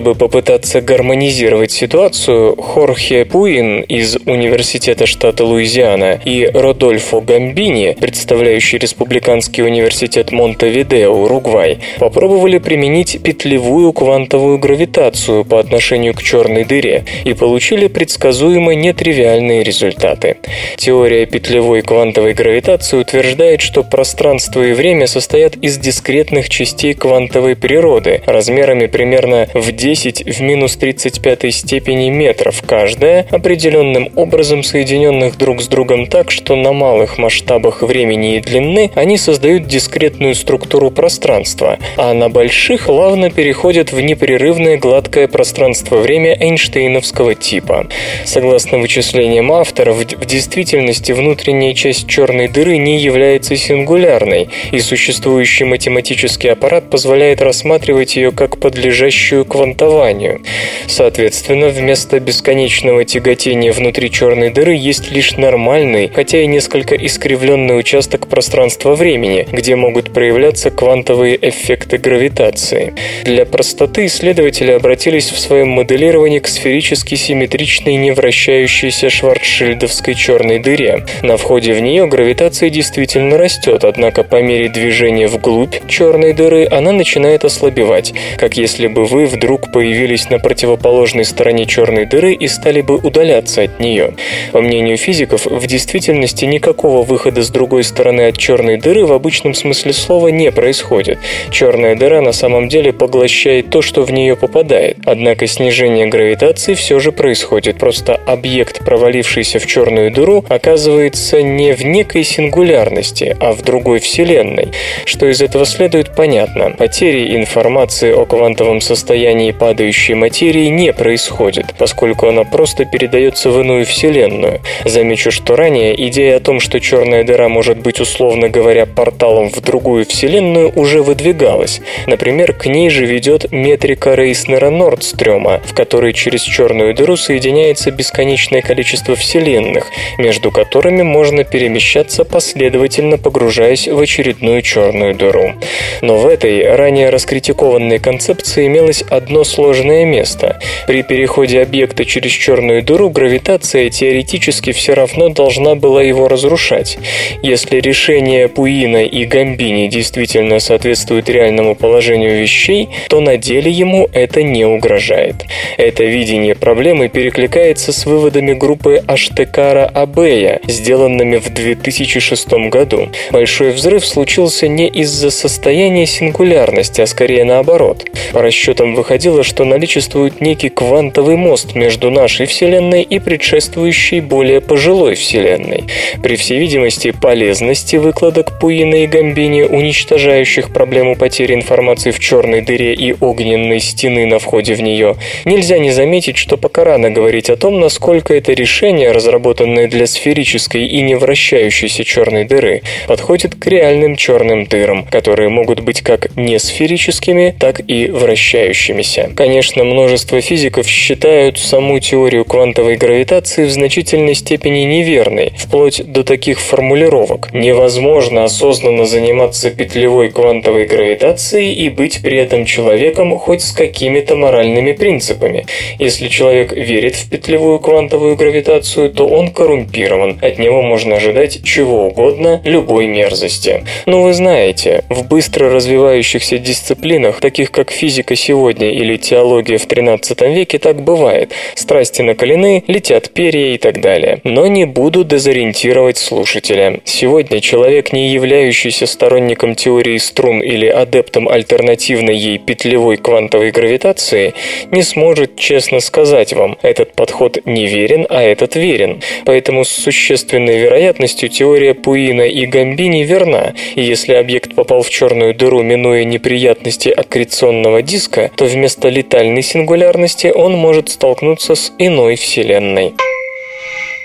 [0.00, 9.62] Чтобы попытаться гармонизировать ситуацию, Хорхе Пуин из Университета штата Луизиана и Родольфо Гамбини, представляющий Республиканский
[9.62, 17.86] университет Монтевидео, Уругвай, попробовали применить петлевую квантовую гравитацию по отношению к черной дыре и получили
[17.86, 20.38] предсказуемо нетривиальные результаты.
[20.78, 28.22] Теория петлевой квантовой гравитации утверждает, что пространство и время состоят из дискретных частей квантовой природы
[28.24, 35.68] размерами примерно в 10 в минус 35 степени метров каждая, определенным образом соединенных друг с
[35.68, 42.14] другом так, что на малых масштабах времени и длины они создают дискретную структуру пространства, а
[42.14, 47.86] на больших плавно переходят в непрерывное гладкое пространство-время Эйнштейновского типа.
[48.24, 56.50] Согласно вычислениям авторов, в действительности внутренняя часть черной дыры не является сингулярной, и существующий математический
[56.50, 59.44] аппарат позволяет рассматривать ее как подлежащую
[59.80, 60.42] квантованию.
[60.86, 68.26] Соответственно, вместо бесконечного тяготения внутри черной дыры есть лишь нормальный, хотя и несколько искривленный участок
[68.26, 72.94] пространства-времени, где могут проявляться квантовые эффекты гравитации.
[73.24, 81.06] Для простоты исследователи обратились в своем моделировании к сферически симметричной невращающейся шварцшильдовской черной дыре.
[81.22, 86.92] На входе в нее гравитация действительно растет, однако по мере движения вглубь черной дыры она
[86.92, 92.80] начинает ослабевать, как если бы вы вдруг появились на противоположной стороне черной дыры и стали
[92.80, 94.14] бы удаляться от нее.
[94.52, 99.54] По мнению физиков, в действительности никакого выхода с другой стороны от черной дыры в обычном
[99.54, 101.18] смысле слова не происходит.
[101.50, 104.98] Черная дыра на самом деле поглощает то, что в нее попадает.
[105.04, 111.84] Однако снижение гравитации все же происходит, просто объект, провалившийся в черную дыру, оказывается не в
[111.84, 114.68] некой сингулярности, а в другой вселенной.
[115.04, 116.70] Что из этого следует, понятно.
[116.70, 123.84] Потери информации о квантовом состоянии падающей материи не происходит, поскольку она просто передается в иную
[123.84, 124.62] вселенную.
[124.86, 129.60] Замечу, что ранее идея о том, что черная дыра может быть, условно говоря, порталом в
[129.60, 131.82] другую вселенную, уже выдвигалась.
[132.06, 138.62] Например, к ней же ведет метрика Рейснера Нордстрёма, в которой через черную дыру соединяется бесконечное
[138.62, 139.84] количество вселенных,
[140.16, 145.52] между которыми можно перемещаться последовательно погружаясь в очередную черную дыру.
[146.00, 150.58] Но в этой ранее раскритикованной концепции имелось одно сложное место.
[150.86, 156.98] При переходе объекта через черную дыру гравитация теоретически все равно должна была его разрушать.
[157.42, 164.42] Если решение Пуина и Гамбини действительно соответствует реальному положению вещей, то на деле ему это
[164.42, 165.44] не угрожает.
[165.76, 173.08] Это видение проблемы перекликается с выводами группы Аштекара Абея, сделанными в 2006 году.
[173.30, 178.06] Большой взрыв случился не из-за состояния сингулярности, а скорее наоборот.
[178.32, 185.14] По расчетам выходило, что наличествует некий квантовый мост между нашей Вселенной и предшествующей более пожилой
[185.14, 185.84] Вселенной.
[186.22, 192.94] При всей видимости, полезности выкладок Пуина и Гамбини, уничтожающих проблему потери информации в черной дыре
[192.94, 197.56] и огненной стены на входе в нее, нельзя не заметить, что пока рано говорить о
[197.56, 204.16] том, насколько это решение, разработанное для сферической и не вращающейся черной дыры, подходит к реальным
[204.16, 209.19] черным дырам, которые могут быть как не сферическими, так и вращающимися.
[209.36, 216.60] Конечно, множество физиков считают саму теорию квантовой гравитации в значительной степени неверной, вплоть до таких
[216.60, 217.52] формулировок.
[217.52, 224.92] Невозможно осознанно заниматься петлевой квантовой гравитацией и быть при этом человеком хоть с какими-то моральными
[224.92, 225.66] принципами.
[225.98, 230.38] Если человек верит в петлевую квантовую гравитацию, то он коррумпирован.
[230.42, 233.84] От него можно ожидать чего угодно, любой мерзости.
[234.06, 240.40] Но вы знаете, в быстро развивающихся дисциплинах, таких как физика сегодня или теология в 13
[240.42, 241.52] веке, так бывает.
[241.74, 244.40] Страсти накалены, летят перья и так далее.
[244.44, 247.00] Но не буду дезориентировать слушателя.
[247.04, 254.54] Сегодня человек, не являющийся сторонником теории струн или адептом альтернативной ей петлевой квантовой гравитации,
[254.90, 259.22] не сможет честно сказать вам, этот подход неверен, а этот верен.
[259.44, 265.54] Поэтому с существенной вероятностью теория Пуина и Гамбини верна, и если объект попал в черную
[265.54, 273.14] дыру, минуя неприятности аккреционного диска, то вместо летальной сингулярности он может столкнуться с иной вселенной.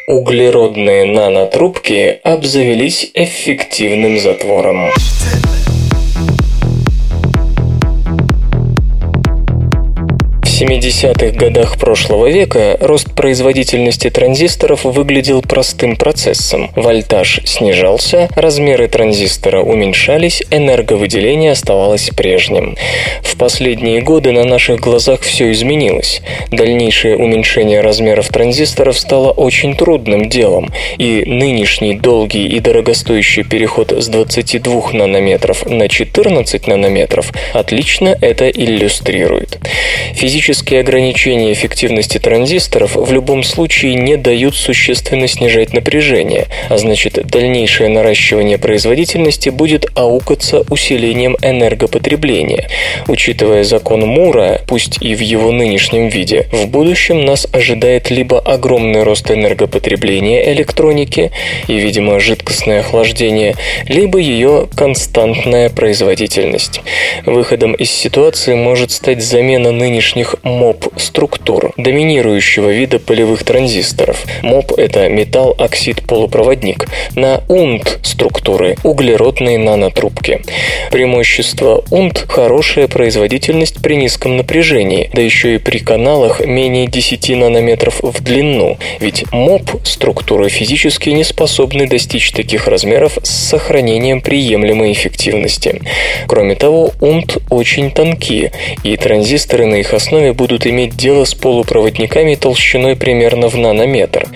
[0.07, 4.91] Углеродные нанотрубки обзавелись эффективным затвором.
[10.57, 16.71] 70-х годах прошлого века рост производительности транзисторов выглядел простым процессом.
[16.77, 22.77] Вольтаж снижался, размеры транзистора уменьшались, энерговыделение оставалось прежним.
[23.21, 26.21] В последние годы на наших глазах все изменилось.
[26.51, 34.07] Дальнейшее уменьшение размеров транзисторов стало очень трудным делом, и нынешний долгий и дорогостоящий переход с
[34.07, 39.59] 22 нанометров на 14 нанометров отлично это иллюстрирует.
[40.13, 47.13] Физически Физические ограничения эффективности транзисторов в любом случае не дают существенно снижать напряжение, а значит
[47.25, 52.69] дальнейшее наращивание производительности будет аукаться усилением энергопотребления.
[53.07, 59.01] Учитывая закон Мура, пусть и в его нынешнем виде, в будущем нас ожидает либо огромный
[59.01, 61.31] рост энергопотребления электроники
[61.67, 63.55] и, видимо, жидкостное охлаждение,
[63.87, 66.81] либо ее константная производительность.
[67.25, 74.25] Выходом из ситуации может стать замена нынешних МОП-структур, доминирующего вида полевых транзисторов.
[74.41, 76.87] МОП– это металл-оксид-полупроводник.
[77.15, 80.41] На УНТ-структуры– углеродные нанотрубки.
[80.91, 87.99] Преимущество УНТ– хорошая производительность при низком напряжении, да еще и при каналах менее 10 нанометров
[88.01, 95.81] в длину, ведь МОП-структуры физически не способны достичь таких размеров с сохранением приемлемой эффективности.
[96.27, 98.51] Кроме того, УНТ очень тонкие,
[98.83, 104.27] и транзисторы на их основе системе будут иметь дело с полупроводниками толщиной примерно в нанометр.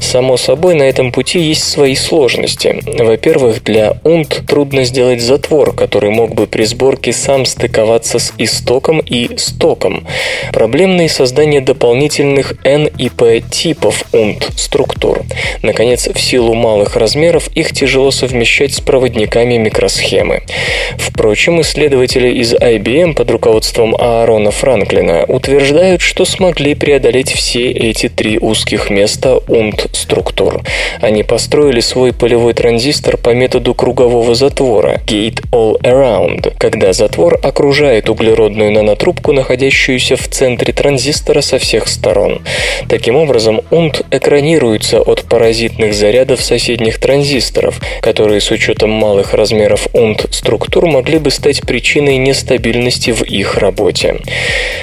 [0.00, 2.80] Само собой, на этом пути есть свои сложности.
[2.98, 9.00] Во-первых, для УНТ трудно сделать затвор, который мог бы при сборке сам стыковаться с истоком
[9.00, 10.06] и стоком.
[10.52, 15.22] Проблемно и создание дополнительных N и P типов УНТ структур.
[15.62, 20.42] Наконец, в силу малых размеров их тяжело совмещать с проводниками микросхемы.
[20.98, 28.38] Впрочем, исследователи из IBM под руководством Аарона Франклина утверждают, что смогли преодолеть все эти три
[28.38, 30.62] узких места УНТ-структур.
[31.00, 38.10] Они построили свой полевой транзистор по методу кругового затвора Gate All Around, когда затвор окружает
[38.10, 42.42] углеродную нанотрубку, находящуюся в центре транзистора со всех сторон.
[42.88, 50.86] Таким образом, УНТ экранируется от паразитных зарядов соседних транзисторов, которые с учетом малых размеров УНТ-структур
[50.86, 54.16] могли бы стать причиной нестабильности в их работе.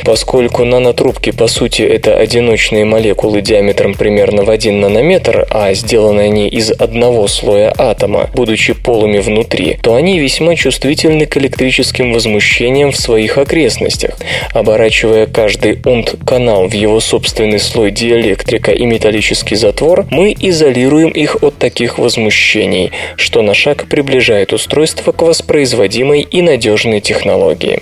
[0.05, 6.21] Поскольку Поскольку нанотрубки по сути это одиночные молекулы диаметром примерно в 1 нанометр, а сделаны
[6.21, 12.91] они из одного слоя атома, будучи полыми внутри, то они весьма чувствительны к электрическим возмущениям
[12.91, 14.19] в своих окрестностях.
[14.53, 21.57] Оборачивая каждый унт-канал в его собственный слой диэлектрика и металлический затвор, мы изолируем их от
[21.57, 27.81] таких возмущений, что на шаг приближает устройство к воспроизводимой и надежной технологии.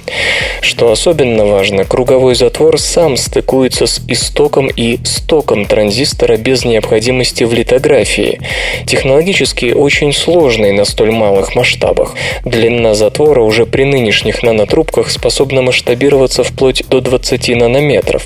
[0.61, 7.43] Что особенно важно, круговой затвор затвор сам стыкуется с истоком и стоком транзистора без необходимости
[7.45, 8.41] в литографии.
[8.85, 12.13] Технологически очень сложный на столь малых масштабах.
[12.45, 18.23] Длина затвора уже при нынешних нанотрубках способна масштабироваться вплоть до 20 нанометров.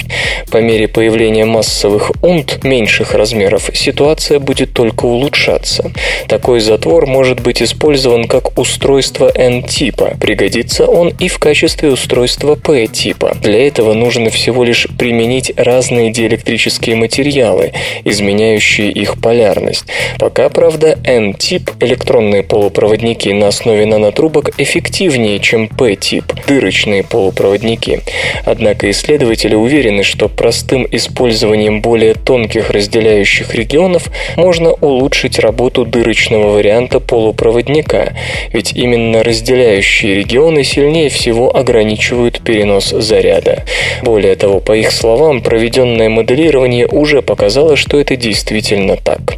[0.52, 5.94] По мере появления массовых унт меньших размеров ситуация будет только улучшаться.
[6.28, 10.18] Такой затвор может быть использован как устройство N-типа.
[10.20, 13.38] Пригодится он и в качестве устройства P-типа.
[13.42, 19.86] Для этого нужно нужно всего лишь применить разные диэлектрические материалы, изменяющие их полярность.
[20.20, 28.02] Пока, правда, N-тип электронные полупроводники на основе нанотрубок эффективнее, чем P-тип дырочные полупроводники.
[28.46, 37.00] Однако исследователи уверены, что простым использованием более тонких разделяющих регионов можно улучшить работу дырочного варианта
[37.00, 38.16] полупроводника,
[38.52, 43.64] ведь именно разделяющие регионы сильнее всего ограничивают перенос заряда.
[44.08, 49.34] Более того, по их словам, проведенное моделирование уже показало, что это действительно так.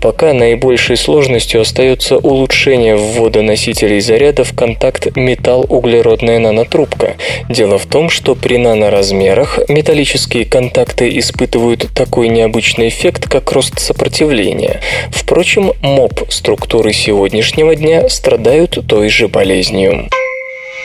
[0.00, 7.16] Пока наибольшей сложностью остается улучшение ввода носителей заряда в контакт металл-углеродная нанотрубка.
[7.48, 14.82] Дело в том, что при наноразмерах металлические контакты испытывают такой необычный эффект, как рост сопротивления.
[15.10, 20.08] Впрочем, МОП структуры сегодняшнего дня страдают той же болезнью.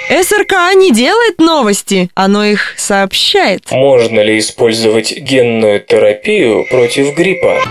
[0.09, 3.69] СРК не делает новости, оно их сообщает.
[3.71, 7.61] Можно ли использовать генную терапию против гриппа?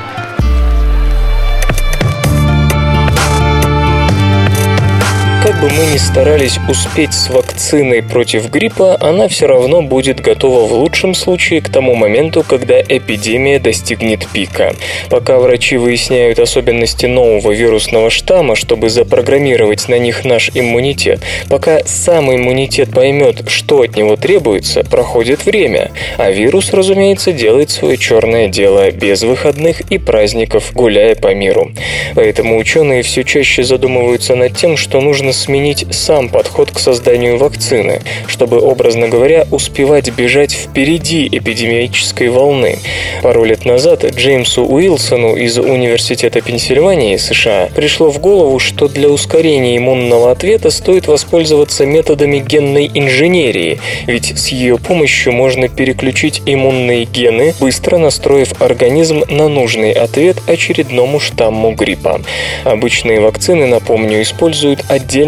[5.60, 10.72] Бы мы ни старались успеть с вакциной против гриппа, она все равно будет готова в
[10.72, 14.74] лучшем случае к тому моменту, когда эпидемия достигнет пика.
[15.08, 22.34] Пока врачи выясняют особенности нового вирусного штамма, чтобы запрограммировать на них наш иммунитет, пока сам
[22.34, 28.90] иммунитет поймет, что от него требуется, проходит время, а вирус, разумеется, делает свое черное дело
[28.90, 31.70] без выходных и праздников, гуляя по миру.
[32.14, 38.02] Поэтому ученые все чаще задумываются над тем, что нужно сменить сам подход к созданию вакцины,
[38.26, 42.78] чтобы, образно говоря, успевать бежать впереди эпидемиологической волны.
[43.22, 49.76] Пару лет назад Джеймсу Уилсону из Университета Пенсильвании, США, пришло в голову, что для ускорения
[49.76, 53.78] иммунного ответа стоит воспользоваться методами генной инженерии,
[54.08, 61.20] ведь с ее помощью можно переключить иммунные гены, быстро настроив организм на нужный ответ очередному
[61.20, 62.20] штамму гриппа.
[62.64, 64.80] Обычные вакцины, напомню, используют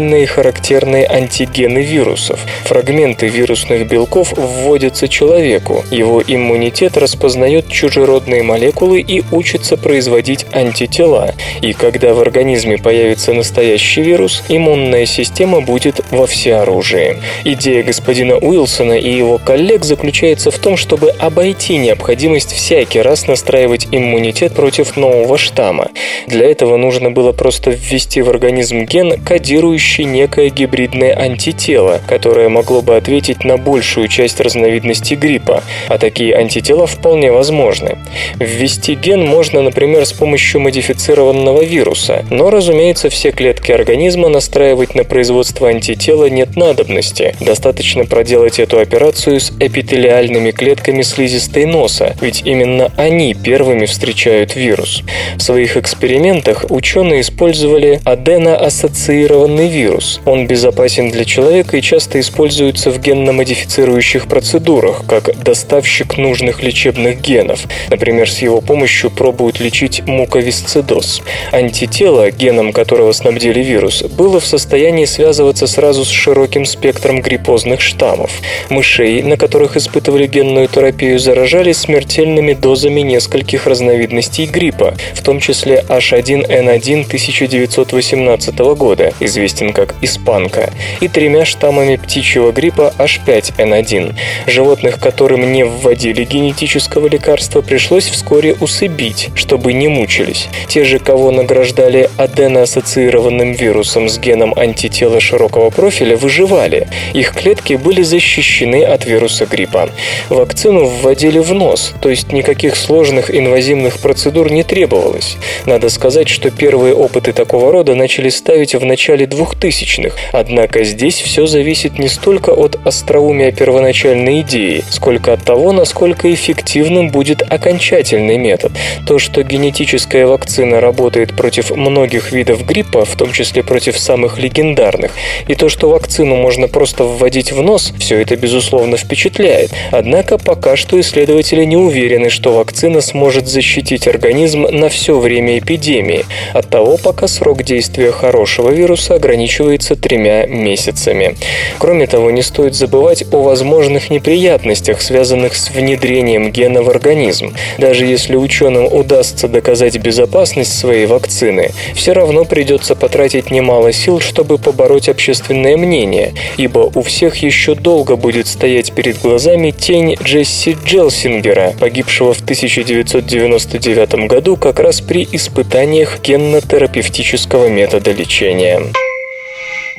[0.09, 2.39] отдельные характерные антигены вирусов.
[2.63, 5.83] Фрагменты вирусных белков вводятся человеку.
[5.91, 11.35] Его иммунитет распознает чужеродные молекулы и учится производить антитела.
[11.61, 17.17] И когда в организме появится настоящий вирус, иммунная система будет во всеоружии.
[17.43, 23.87] Идея господина Уилсона и его коллег заключается в том, чтобы обойти необходимость всякий раз настраивать
[23.91, 25.89] иммунитет против нового штамма.
[26.27, 32.81] Для этого нужно было просто ввести в организм ген, кодирующий некое гибридное антитело, которое могло
[32.81, 37.97] бы ответить на большую часть разновидностей гриппа, а такие антитела вполне возможны.
[38.39, 45.03] Ввести ген можно, например, с помощью модифицированного вируса, но, разумеется, все клетки организма настраивать на
[45.03, 47.35] производство антитела нет надобности.
[47.39, 55.03] Достаточно проделать эту операцию с эпителиальными клетками слизистой носа, ведь именно они первыми встречают вирус.
[55.37, 59.88] В своих экспериментах ученые использовали аденоассоциированный вирус.
[60.25, 67.61] Он безопасен для человека и часто используется в генно-модифицирующих процедурах, как доставщик нужных лечебных генов.
[67.89, 71.21] Например, с его помощью пробуют лечить муковисцидоз.
[71.51, 78.31] Антитело, геном которого снабдили вирус, было в состоянии связываться сразу с широким спектром гриппозных штаммов.
[78.69, 85.83] Мышей, на которых испытывали генную терапию, заражали смертельными дозами нескольких разновидностей гриппа, в том числе
[85.87, 94.13] H1N1 1918 года, известен как испанка, и тремя штаммами птичьего гриппа H5N1.
[94.45, 100.49] Животных, которым не вводили генетического лекарства, пришлось вскоре усыпить, чтобы не мучились.
[100.67, 106.89] Те же, кого награждали аденоассоциированным вирусом с геном антитела широкого профиля, выживали.
[107.13, 109.89] Их клетки были защищены от вируса гриппа.
[110.27, 115.37] Вакцину вводили в нос, то есть никаких сложных инвазивных процедур не требовалось.
[115.65, 119.25] Надо сказать, что первые опыты такого рода начали ставить в начале
[119.69, 126.33] 2000-х, однако здесь все зависит не столько от остроумия первоначальной идеи, сколько от того, насколько
[126.33, 128.71] эффективным будет окончательный метод.
[129.05, 135.11] То, что генетическая вакцина работает против многих видов гриппа, в том числе против самых легендарных,
[135.47, 139.71] и то, что вакцину можно просто вводить в нос, все это безусловно впечатляет.
[139.91, 146.25] Однако пока что исследователи не уверены, что вакцина сможет защитить организм на все время эпидемии.
[146.53, 149.15] От того, пока срок действия хорошего вируса
[149.59, 151.35] ограничивается тремя месяцами.
[151.77, 157.53] Кроме того, не стоит забывать о возможных неприятностях, связанных с внедрением гена в организм.
[157.77, 164.57] Даже если ученым удастся доказать безопасность своей вакцины, все равно придется потратить немало сил, чтобы
[164.57, 171.73] побороть общественное мнение, ибо у всех еще долго будет стоять перед глазами тень Джесси Джелсингера,
[171.79, 178.81] погибшего в 1999 году как раз при испытаниях генно-терапевтического метода лечения.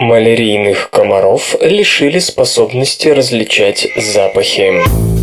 [0.00, 5.19] Малярийных комаров лишили способности различать запахи.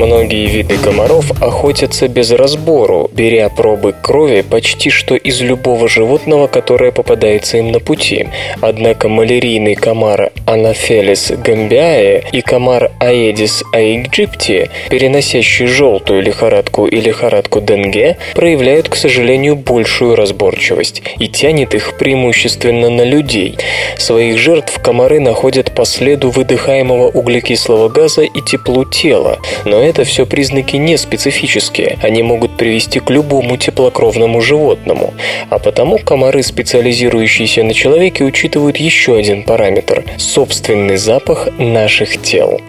[0.00, 6.90] Многие виды комаров охотятся без разбору, беря пробы крови почти что из любого животного, которое
[6.90, 8.26] попадается им на пути.
[8.62, 18.16] Однако малярийный комар Анафелис гамбиае и комар Аэдис аegypti, переносящий желтую лихорадку и лихорадку Денге,
[18.34, 23.58] проявляют, к сожалению, большую разборчивость и тянет их преимущественно на людей.
[23.98, 30.24] Своих жертв комары находят по следу выдыхаемого углекислого газа и теплу тела, но это все
[30.24, 31.98] признаки не специфические.
[32.02, 35.14] Они могут привести к любому теплокровному животному.
[35.50, 42.60] А потому комары, специализирующиеся на человеке, учитывают еще один параметр– собственный запах наших тел.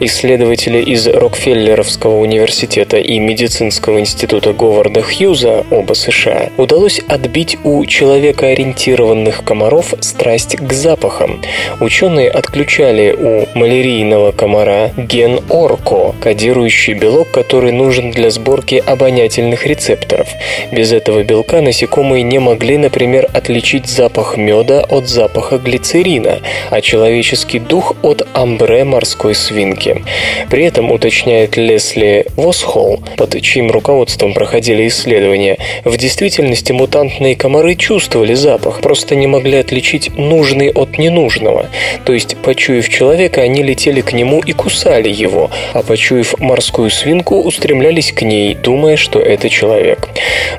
[0.00, 9.44] Исследователи из Рокфеллеровского университета и медицинского института Говарда Хьюза, оба США, удалось отбить у человекоориентированных
[9.44, 11.42] комаров страсть к запахам.
[11.80, 16.61] Ученые отключали у малярийного комара ген орко, кодирующий
[16.94, 20.28] белок, который нужен для сборки обонятельных рецепторов.
[20.70, 26.40] Без этого белка насекомые не могли, например, отличить запах меда от запаха глицерина,
[26.70, 30.04] а человеческий дух от амбре морской свинки.
[30.50, 38.34] При этом, уточняет Лесли Восхолл, под чьим руководством проходили исследования, в действительности мутантные комары чувствовали
[38.34, 41.66] запах, просто не могли отличить нужный от ненужного.
[42.04, 47.40] То есть, почуяв человека, они летели к нему и кусали его, а почуяв морскую свинку,
[47.40, 50.10] устремлялись к ней, думая, что это человек.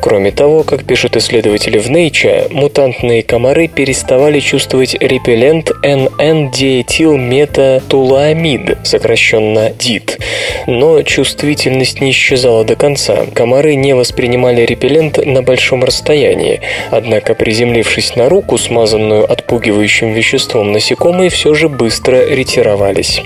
[0.02, 10.20] Кроме того, как пишут исследователи в Nature, мутантные комары переставали чувствовать репеллент NN-диэтилметатулуамид, сокращенно DIT.
[10.66, 13.28] Но чувствительность не исчезала до конца.
[13.36, 16.62] Комары не воспринимали репеллент на большом расстоянии.
[16.90, 23.22] Однако, приземлившись на руку, смазанную отпугивающим веществом, насекомые все же быстро ретировались.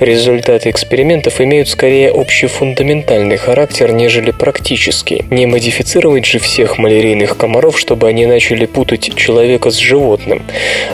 [0.00, 5.24] Результаты экспериментов имеют скорее общефундаментальный характер, нежели практический.
[5.30, 10.42] Не модифицировать же всех малярийных комаров, чтобы они начали путать человека с животным.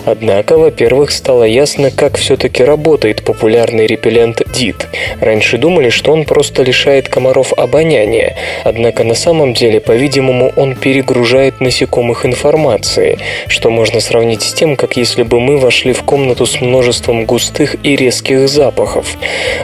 [0.05, 4.89] Однако, во-первых, стало ясно, как все-таки работает популярный репеллент ДИТ.
[5.21, 11.61] Раньше думали, что он просто лишает комаров обоняния, однако на самом деле, по-видимому, он перегружает
[11.61, 16.61] насекомых информацией, что можно сравнить с тем, как если бы мы вошли в комнату с
[16.61, 19.17] множеством густых и резких запахов.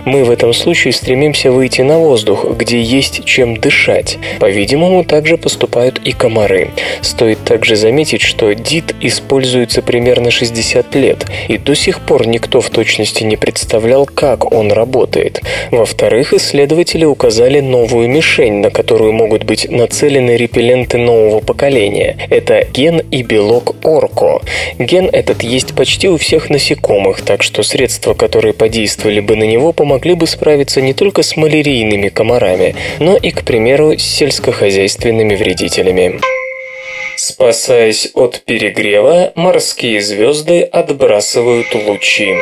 [0.05, 1.16] Мы в этом случае стремимся
[1.51, 4.19] выйти на воздух, где есть чем дышать.
[4.39, 6.71] По-видимому, также поступают и комары.
[7.01, 12.71] Стоит также заметить, что ДИТ используется примерно 60 лет, и до сих пор никто в
[12.71, 15.41] точности не представлял, как он работает.
[15.71, 22.17] Во-вторых, исследователи указали новую мишень, на которую могут быть нацелены репелленты нового поколения.
[22.31, 24.41] Это ген и белок орко.
[24.79, 29.73] Ген этот есть почти у всех насекомых, так что средства, которые подействовали бы на него,
[29.73, 36.21] помогли бы справиться не только с малярийными комарами, но и, к примеру, с сельскохозяйственными вредителями.
[37.17, 42.35] Спасаясь от перегрева, морские звезды отбрасывают лучи.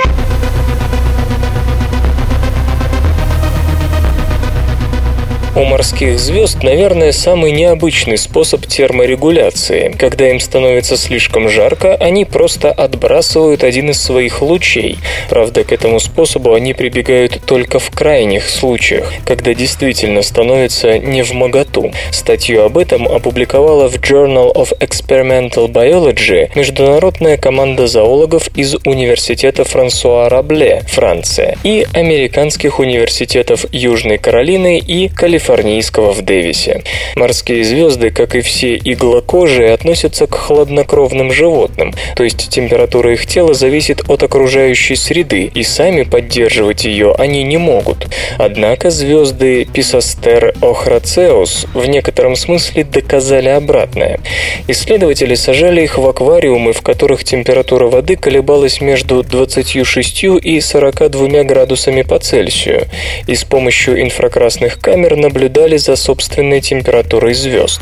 [5.56, 9.94] У морских звезд, наверное, самый необычный способ терморегуляции.
[9.96, 14.98] Когда им становится слишком жарко, они просто отбрасывают один из своих лучей.
[15.30, 21.32] Правда, к этому способу они прибегают только в крайних случаях, когда действительно становится не в
[21.34, 21.92] моготу.
[22.10, 30.28] Статью об этом опубликовала в Journal of Experimental Biology международная команда зоологов из Университета Франсуа
[30.28, 36.82] Рабле, Франция, и американских университетов Южной Каролины и Калифорнии калифорнийского в Дэвисе.
[37.16, 43.54] Морские звезды, как и все иглокожие, относятся к хладнокровным животным, то есть температура их тела
[43.54, 48.08] зависит от окружающей среды, и сами поддерживать ее они не могут.
[48.38, 54.20] Однако звезды Писастер Охрацеус в некотором смысле доказали обратное.
[54.68, 62.02] Исследователи сажали их в аквариумы, в которых температура воды колебалась между 26 и 42 градусами
[62.02, 62.86] по Цельсию,
[63.26, 65.33] и с помощью инфракрасных камер наблюдали
[65.76, 67.80] за собственной температурой звезд.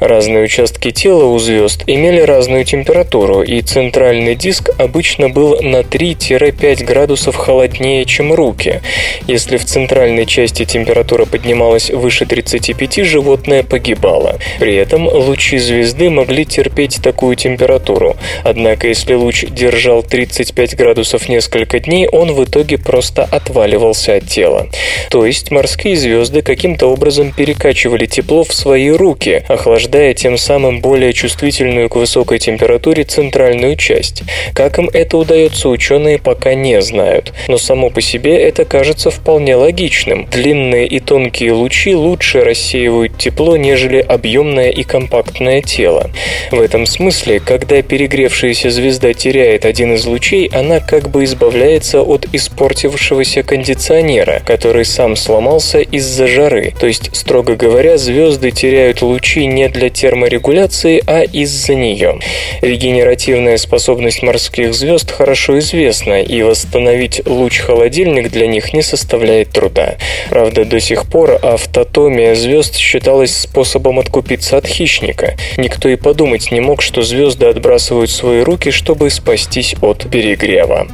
[0.00, 6.84] Разные участки тела у звезд имели разную температуру, и центральный диск обычно был на 3-5
[6.84, 8.80] градусов холоднее, чем руки.
[9.26, 14.38] Если в центральной части температура поднималась выше 35, животное погибало.
[14.58, 18.16] При этом лучи звезды могли терпеть такую температуру.
[18.44, 24.68] Однако, если луч держал 35 градусов несколько дней, он в итоге просто отваливался от тела.
[25.10, 31.12] То есть морские звезды каким-то образом перекачивали тепло в свои руки, охлаждая тем самым более
[31.12, 34.22] чувствительную к высокой температуре центральную часть.
[34.54, 37.32] Как им это удается, ученые пока не знают.
[37.48, 40.26] Но само по себе это кажется вполне логичным.
[40.30, 46.10] Длинные и тонкие лучи лучше рассеивают тепло, нежели объемное и компактное тело.
[46.50, 52.26] В этом смысле, когда перегревшаяся звезда теряет один из лучей, она как бы избавляется от
[52.32, 59.68] испортившегося кондиционера, который сам сломался из-за жары, То есть, строго говоря, звезды теряют лучи не
[59.68, 62.18] для терморегуляции, а из-за нее.
[62.62, 69.96] Регенеративная способность морских звезд хорошо известна, и восстановить луч-холодильник для них не составляет труда.
[70.30, 75.36] Правда, до сих пор автотомия звезд считалась способом откупиться от хищника.
[75.58, 80.88] Никто и подумать не мог, что звезды отбрасывают свои руки, чтобы спастись от перегрева.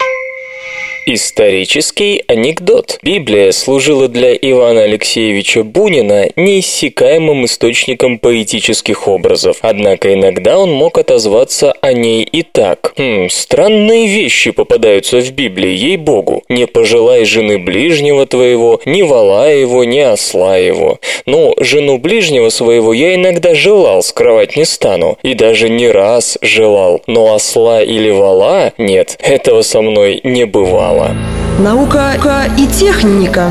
[1.09, 2.99] Исторический анекдот.
[3.01, 9.59] Библия служила для Ивана Алексеевича Бунина неиссякаемым источником поэтических образов.
[9.61, 12.93] Однако иногда он мог отозваться о ней и так.
[12.99, 16.43] Хм, странные вещи попадаются в Библии, ей-богу.
[16.49, 20.99] Не пожелай жены ближнего твоего, ни вала его, ни осла его.
[21.25, 25.19] Ну, жену ближнего своего я иногда желал, скрывать не стану.
[25.23, 27.01] И даже не раз желал.
[27.07, 31.17] Но осла или вала нет, этого со мной не бывало журнала.
[31.59, 33.51] Наука и техника.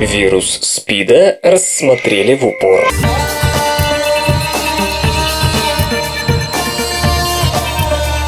[0.00, 2.80] Вирус СПИДа рассмотрели в упор.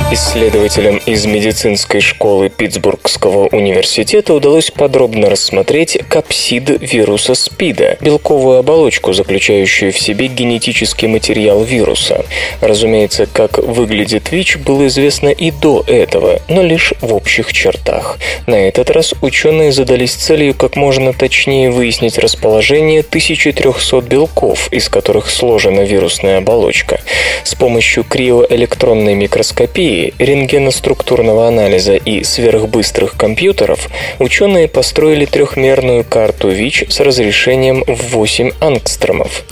[0.09, 9.93] Исследователям из медицинской школы Питтсбургского университета удалось подробно рассмотреть капсид вируса СПИДа, белковую оболочку, заключающую
[9.93, 12.25] в себе генетический материал вируса.
[12.61, 18.19] Разумеется, как выглядит ВИЧ, было известно и до этого, но лишь в общих чертах.
[18.47, 25.29] На этот раз ученые задались целью как можно точнее выяснить расположение 1300 белков, из которых
[25.31, 27.01] сложена вирусная оболочка.
[27.43, 33.89] С помощью криоэлектронной микроскопии рентгеноструктурного анализа и сверхбыстрых компьютеров
[34.19, 39.45] ученые построили трехмерную карту ВИЧ с разрешением в 8 ангстромов.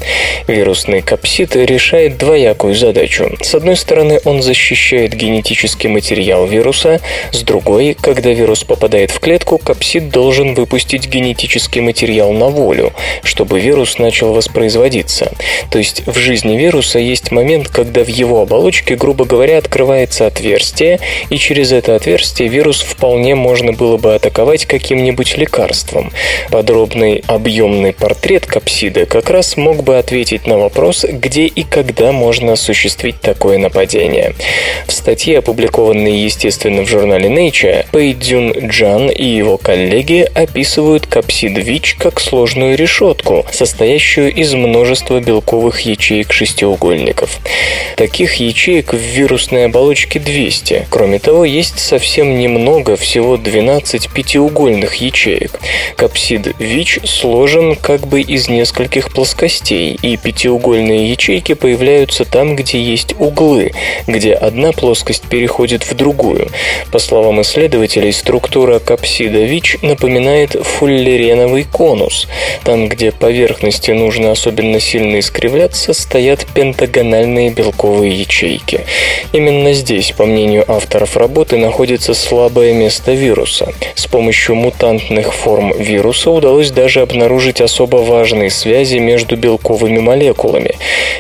[0.47, 3.37] Вирусный капсид решает двоякую задачу.
[3.41, 7.01] С одной стороны, он защищает генетический материал вируса,
[7.33, 12.93] с другой, когда вирус попадает в клетку, капсид должен выпустить генетический материал на волю,
[13.23, 15.33] чтобы вирус начал воспроизводиться.
[15.71, 20.99] То есть в жизни вируса есть момент, когда в его оболочке, грубо говоря, открывается отверстие,
[21.31, 26.13] и через это отверстие вирус вполне можно было бы атаковать каким-нибудь лекарством.
[26.51, 32.53] Подробный объемный портрет капсида как раз мог бы ответить на вопрос, где и когда можно
[32.53, 34.35] осуществить такое нападение.
[34.87, 41.97] В статье, опубликованной, естественно, в журнале Nature, Пэйдзюн Джан и его коллеги описывают капсид ВИЧ
[41.99, 47.39] как сложную решетку, состоящую из множества белковых ячеек-шестиугольников.
[47.97, 50.87] Таких ячеек в вирусной оболочке 200.
[50.91, 55.61] Кроме того, есть совсем немного, всего 12 пятиугольных ячеек.
[55.97, 63.15] Капсид ВИЧ сложен как бы из нескольких плоскостей, и пятиугольные ячейки появляются там, где есть
[63.19, 63.73] углы,
[64.07, 66.49] где одна плоскость переходит в другую.
[66.91, 72.27] По словам исследователей, структура капсида ВИЧ напоминает фуллереновый конус.
[72.65, 78.81] Там, где поверхности нужно особенно сильно искривляться, стоят пентагональные белковые ячейки.
[79.33, 83.73] Именно здесь по мнению авторов работы, находится слабое место вируса.
[83.95, 90.77] С помощью мутантных форм вируса удалось даже обнаружить особо важные связи между белковыми молекулами.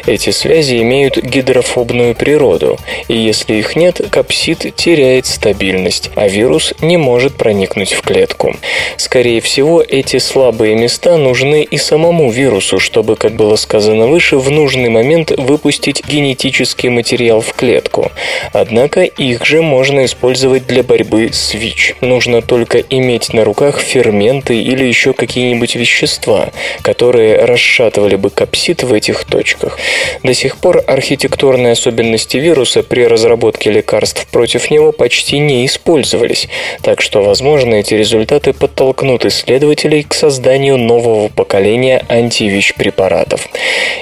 [0.06, 2.78] Эти связи имеют гидрофобную природу,
[3.08, 8.54] и если их нет, капсид теряет стабильность, а вирус не может проникнуть в клетку.
[8.96, 14.50] Скорее всего, эти слабые места нужны и самому вирусу, чтобы, как было сказано выше, в
[14.50, 18.10] нужный момент выпустить генетический материал в клетку.
[18.52, 21.94] Однако Однако их же можно использовать для борьбы с ВИЧ.
[22.02, 26.50] Нужно только иметь на руках ферменты или еще какие-нибудь вещества,
[26.82, 29.78] которые расшатывали бы капсид в этих точках.
[30.22, 36.48] До сих пор архитектурные особенности вируса при разработке лекарств против него почти не использовались,
[36.82, 43.48] так что, возможно, эти результаты подтолкнут исследователей к созданию нового поколения антивич-препаратов.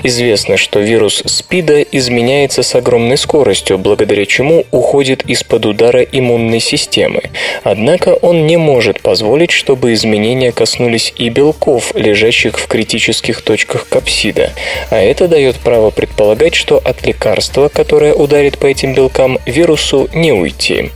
[0.03, 7.23] Известно, что вирус СПИДа изменяется с огромной скоростью, благодаря чему уходит из-под удара иммунной системы.
[7.63, 14.51] Однако он не может позволить, чтобы изменения коснулись и белков, лежащих в критических точках капсида.
[14.91, 20.33] А это дает право предполагать, что от лекарства, которое ударит по этим белкам, вирусу не
[20.33, 20.91] уйти.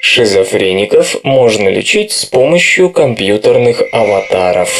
[0.00, 4.70] Шизофреников можно лечить с помощью компьютерных аватаров.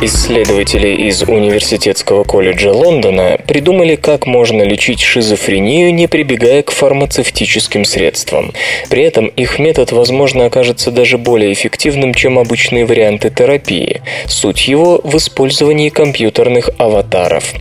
[0.00, 8.52] Исследователи из Университетского колледжа Лондона придумали, как можно лечить шизофрению, не прибегая к фармацевтическим средствам.
[8.90, 14.00] При этом их метод, возможно, окажется даже более эффективным, чем обычные варианты терапии.
[14.28, 17.52] Суть его в использовании компьютерных аватаров.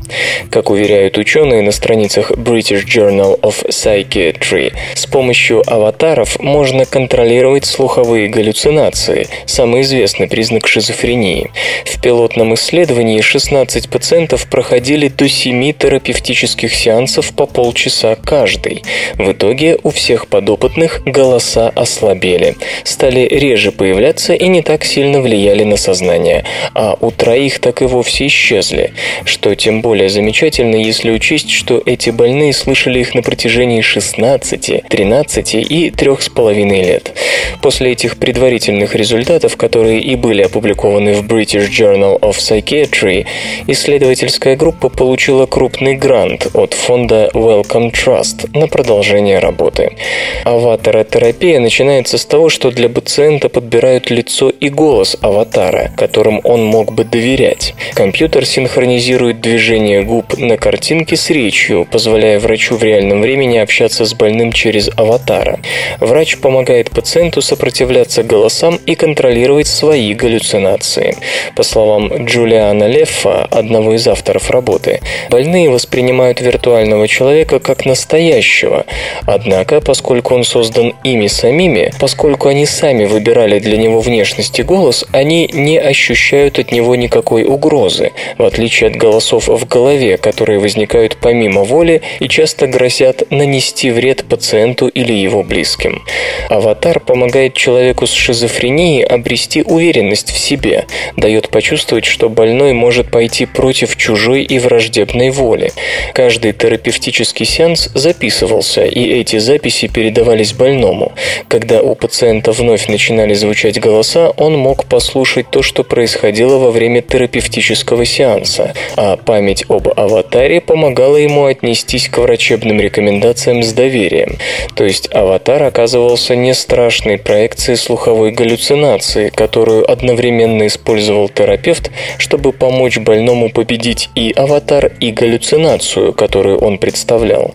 [0.51, 8.29] Как уверяют ученые на страницах British Journal of Psychiatry, с помощью аватаров можно контролировать слуховые
[8.29, 11.49] галлюцинации, самый известный признак шизофрении.
[11.85, 18.83] В пилотном исследовании 16 пациентов проходили до 7 терапевтических сеансов по полчаса каждый.
[19.15, 25.63] В итоге у всех подопытных голоса ослабели, стали реже появляться и не так сильно влияли
[25.63, 28.91] на сознание, а у троих так и вовсе исчезли,
[29.23, 35.55] что тем более замечательно, если учесть, что эти больные слышали их на протяжении 16, 13
[35.55, 37.13] и 3,5 лет.
[37.61, 43.25] После этих предварительных результатов, которые и были опубликованы в British Journal of Psychiatry,
[43.67, 49.95] исследовательская группа получила крупный грант от фонда Wellcome Trust на продолжение работы.
[50.43, 56.93] Аватаротерапия начинается с того, что для пациента подбирают лицо и голос аватара, которым он мог
[56.93, 57.73] бы доверять.
[57.93, 64.13] Компьютер синхронизирует движение губ на картинке с речью, позволяя врачу в реальном времени общаться с
[64.13, 65.59] больным через аватара.
[65.99, 71.15] Врач помогает пациенту сопротивляться голосам и контролировать свои галлюцинации.
[71.55, 78.85] По словам Джулиана Леффа, одного из авторов работы, больные воспринимают виртуального человека как настоящего.
[79.25, 85.05] Однако, поскольку он создан ими самими, поскольку они сами выбирали для него внешность и голос,
[85.11, 91.17] они не ощущают от него никакой угрозы, в отличие от голосов в голове, которые возникают
[91.21, 96.03] помимо воли и часто грозят нанести вред пациенту или его близким.
[96.49, 100.85] Аватар помогает человеку с шизофренией обрести уверенность в себе,
[101.15, 105.71] дает почувствовать, что больной может пойти против чужой и враждебной воли.
[106.13, 111.13] Каждый терапевтический сеанс записывался, и эти записи передавались больному.
[111.47, 117.01] Когда у пациента вновь начинали звучать голоса, он мог послушать то, что происходило во время
[117.01, 124.37] терапевтического сеанса, а память об аватаре помогала ему отнестись к врачебным рекомендациям с доверием.
[124.75, 131.86] То есть аватар оказывался не страшной проекцией слуховой галлюцинации, которую одновременно использовал терапевт,
[132.17, 137.53] чтобы помочь больному победить и аватар, и галлюцинацию, которую он представлял.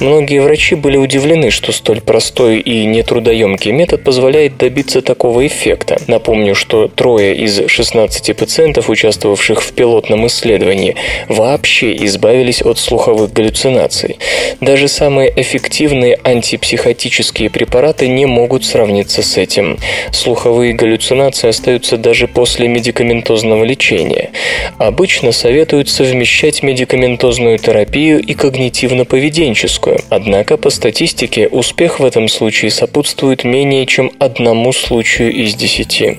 [0.00, 5.98] Многие врачи были удивлены, что столь простой и нетрудоемкий метод позволяет добиться такого эффекта.
[6.06, 10.96] Напомню, что трое из 16 пациентов, участвовавших в пилотном исследовании,
[11.28, 14.18] вообще избавились от слуховых галлюцинаций.
[14.60, 19.78] Даже самые эффективные антипсихотические препараты не могут сравниться с этим.
[20.12, 24.30] Слуховые галлюцинации остаются даже после медикаментозного лечения.
[24.78, 30.02] Обычно советуют совмещать медикаментозную терапию и когнитивно-поведенческую.
[30.08, 36.18] Однако, по статистике, успех в этом случае сопутствует менее чем одному случаю из десяти.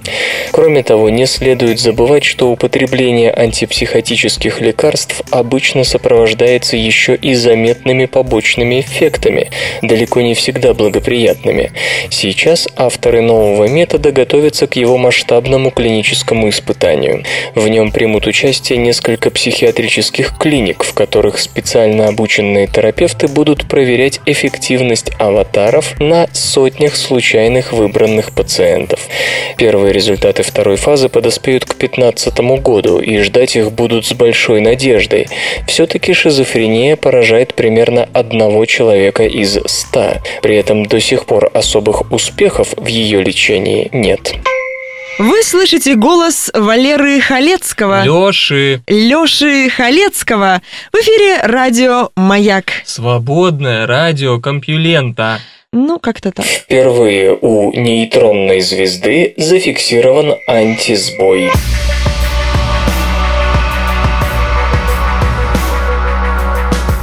[0.52, 8.82] Кроме того, не следует забывать, что употребление антипсихотических лекарств обычно сопровождается еще и заметными побочными
[8.82, 9.50] эффектами,
[9.82, 11.72] далеко не всегда благоприятными.
[12.10, 17.24] Сейчас авторы нового метода готовятся к его масштабному клиническому испытанию.
[17.56, 25.12] В нем примут участие несколько психиатрических клиник, в которых специально обученные терапевты будут проверять эффективность
[25.20, 29.08] аватаров на сотнях случайных выбранных пациентов.
[29.58, 35.28] Первые результаты второй фазы подоспеют к 2015 году, и ждать их будут с большой надеждой.
[35.68, 40.22] Все-таки шизофрения поражает примерно одного человека из ста.
[40.42, 44.34] При этом до сих пор особых успехов в ее лечении нет.
[45.18, 48.04] Вы слышите голос Валеры Халецкого.
[48.04, 48.82] Лёши.
[48.88, 50.62] Лёши Халецкого.
[50.94, 52.66] В эфире радио «Маяк».
[52.86, 55.40] Свободное радио Компьюлента.
[55.74, 56.46] Ну, как-то так.
[56.46, 61.50] Впервые у нейтронной звезды зафиксирован антисбой.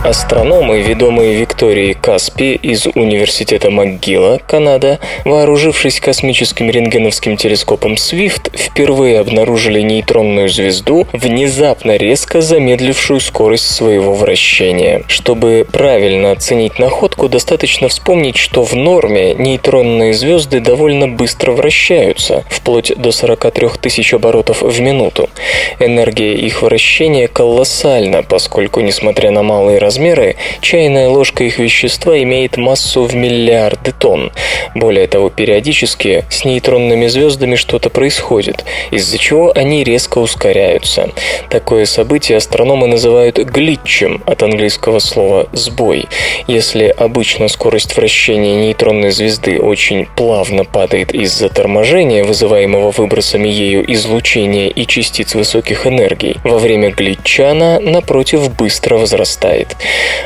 [0.05, 9.81] Астрономы, ведомые Викторией Каспи из Университета МcГилла, Канада, вооружившись космическим рентгеновским телескопом Свифт, впервые обнаружили
[9.81, 15.05] нейтронную звезду, внезапно резко замедлившую скорость своего вращения.
[15.09, 22.93] Чтобы правильно оценить находку, достаточно вспомнить, что в норме нейтронные звезды довольно быстро вращаются, вплоть
[22.95, 25.31] до 43 тысяч оборотов в минуту.
[25.79, 32.57] Энергия их вращения колоссальна, поскольку, несмотря на малый размер размеры, чайная ложка их вещества имеет
[32.57, 34.33] массу в миллиарды тонн.
[34.75, 41.11] Более того, периодически с нейтронными звездами что-то происходит, из-за чего они резко ускоряются.
[41.49, 46.09] Такое событие астрономы называют глитчем, от английского слова «сбой».
[46.49, 54.69] Если обычно скорость вращения нейтронной звезды очень плавно падает из-за торможения, вызываемого выбросами ею излучения
[54.69, 59.77] и частиц высоких энергий, во время глитча она, напротив, быстро возрастает.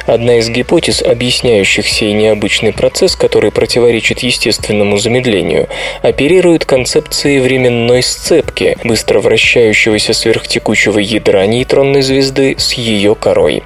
[0.07, 5.69] Одна из гипотез, объясняющих сей необычный процесс, который противоречит естественному замедлению,
[6.03, 13.63] оперирует концепцией временной сцепки, быстро вращающегося сверхтекучего ядра нейтронной звезды с ее корой.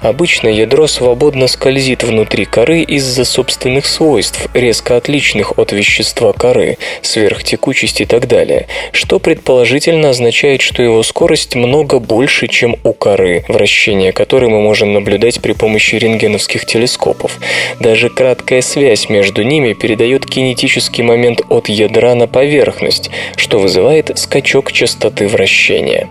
[0.00, 8.02] Обычно ядро свободно скользит внутри коры из-за собственных свойств, резко отличных от вещества коры, сверхтекучести
[8.02, 14.12] и так далее, что предположительно означает, что его скорость много больше, чем у коры, вращение
[14.12, 17.38] которой мы можем наблюдать при помощи рентгеновских телескопов.
[17.80, 24.72] Даже краткая связь между ними передает кинетический момент от ядра на поверхность, что вызывает скачок
[24.72, 26.08] частоты вращения.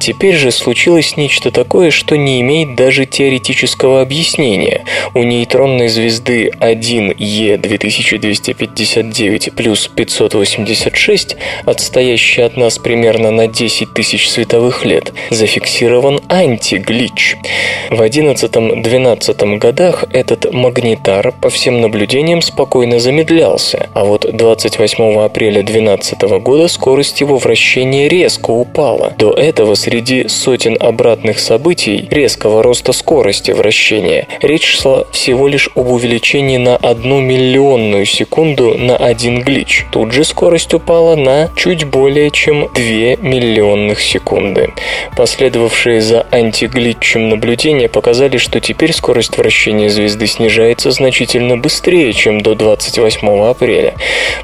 [0.00, 4.84] Теперь же случилось нечто такое, что не имеет даже теоретического объяснения.
[5.14, 15.12] У нейтронной звезды 1Е2259 плюс 586, отстоящей от нас примерно на 10 тысяч световых лет,
[15.30, 17.36] зафиксирован антиглич.
[17.90, 18.02] В
[18.58, 26.68] 11-12 годах этот магнитар по всем наблюдениям спокойно замедлялся, а вот 28 апреля 2012 года
[26.68, 29.14] скорость его вращения резко упала.
[29.18, 35.88] До этого среди сотен обратных событий резкого роста скорости вращения речь шла всего лишь об
[35.88, 39.86] увеличении на одну миллионную секунду на один глич.
[39.90, 42.82] Тут же скорость упала на чуть более чем 2
[43.22, 44.72] миллионных секунды.
[45.16, 52.54] Последовавшие за антиглитчем наблюдения показали, что теперь скорость вращения звезды снижается значительно быстрее, чем до
[52.54, 53.94] 28 апреля.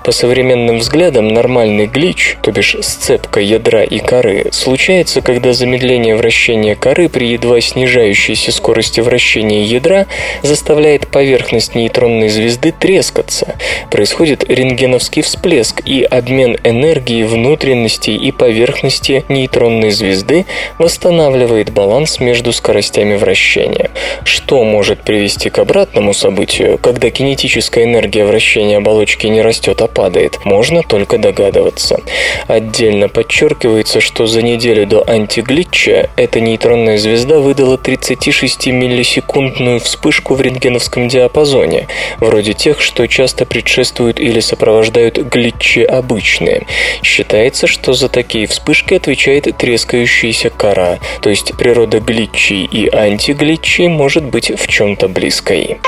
[0.04, 6.74] По современным взглядам, нормальный глич, то бишь сцепка ядра и коры, случается, когда замедление вращения
[6.74, 10.06] коры при едва снижающейся скорости вращения ядра
[10.42, 13.56] заставляет поверхность нейтронной звезды трескаться.
[13.90, 20.44] Происходит рентгеновский всплеск и обмен энергии внутренностей и поверхности нейтронной звезды
[20.76, 23.83] восстанавливает баланс между скоростями вращения.
[24.24, 30.44] Что может привести к обратному событию, когда кинетическая энергия вращения оболочки не растет, а падает,
[30.44, 32.00] можно только догадываться.
[32.46, 41.08] Отдельно подчеркивается, что за неделю до антиглитча эта нейтронная звезда выдала 36-миллисекундную вспышку в рентгеновском
[41.08, 46.66] диапазоне, вроде тех, что часто предшествуют или сопровождают глитчи обычные.
[47.02, 54.24] Считается, что за такие вспышки отвечает трескающаяся кора, то есть природа глитчей и антиглитчей может
[54.24, 55.78] быть в чем-то близкой.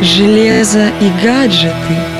[0.00, 1.72] Железо и гаджеты,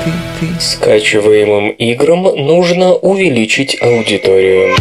[0.03, 0.61] ты, ты.
[0.61, 4.75] Скачиваемым играм нужно увеличить аудиторию.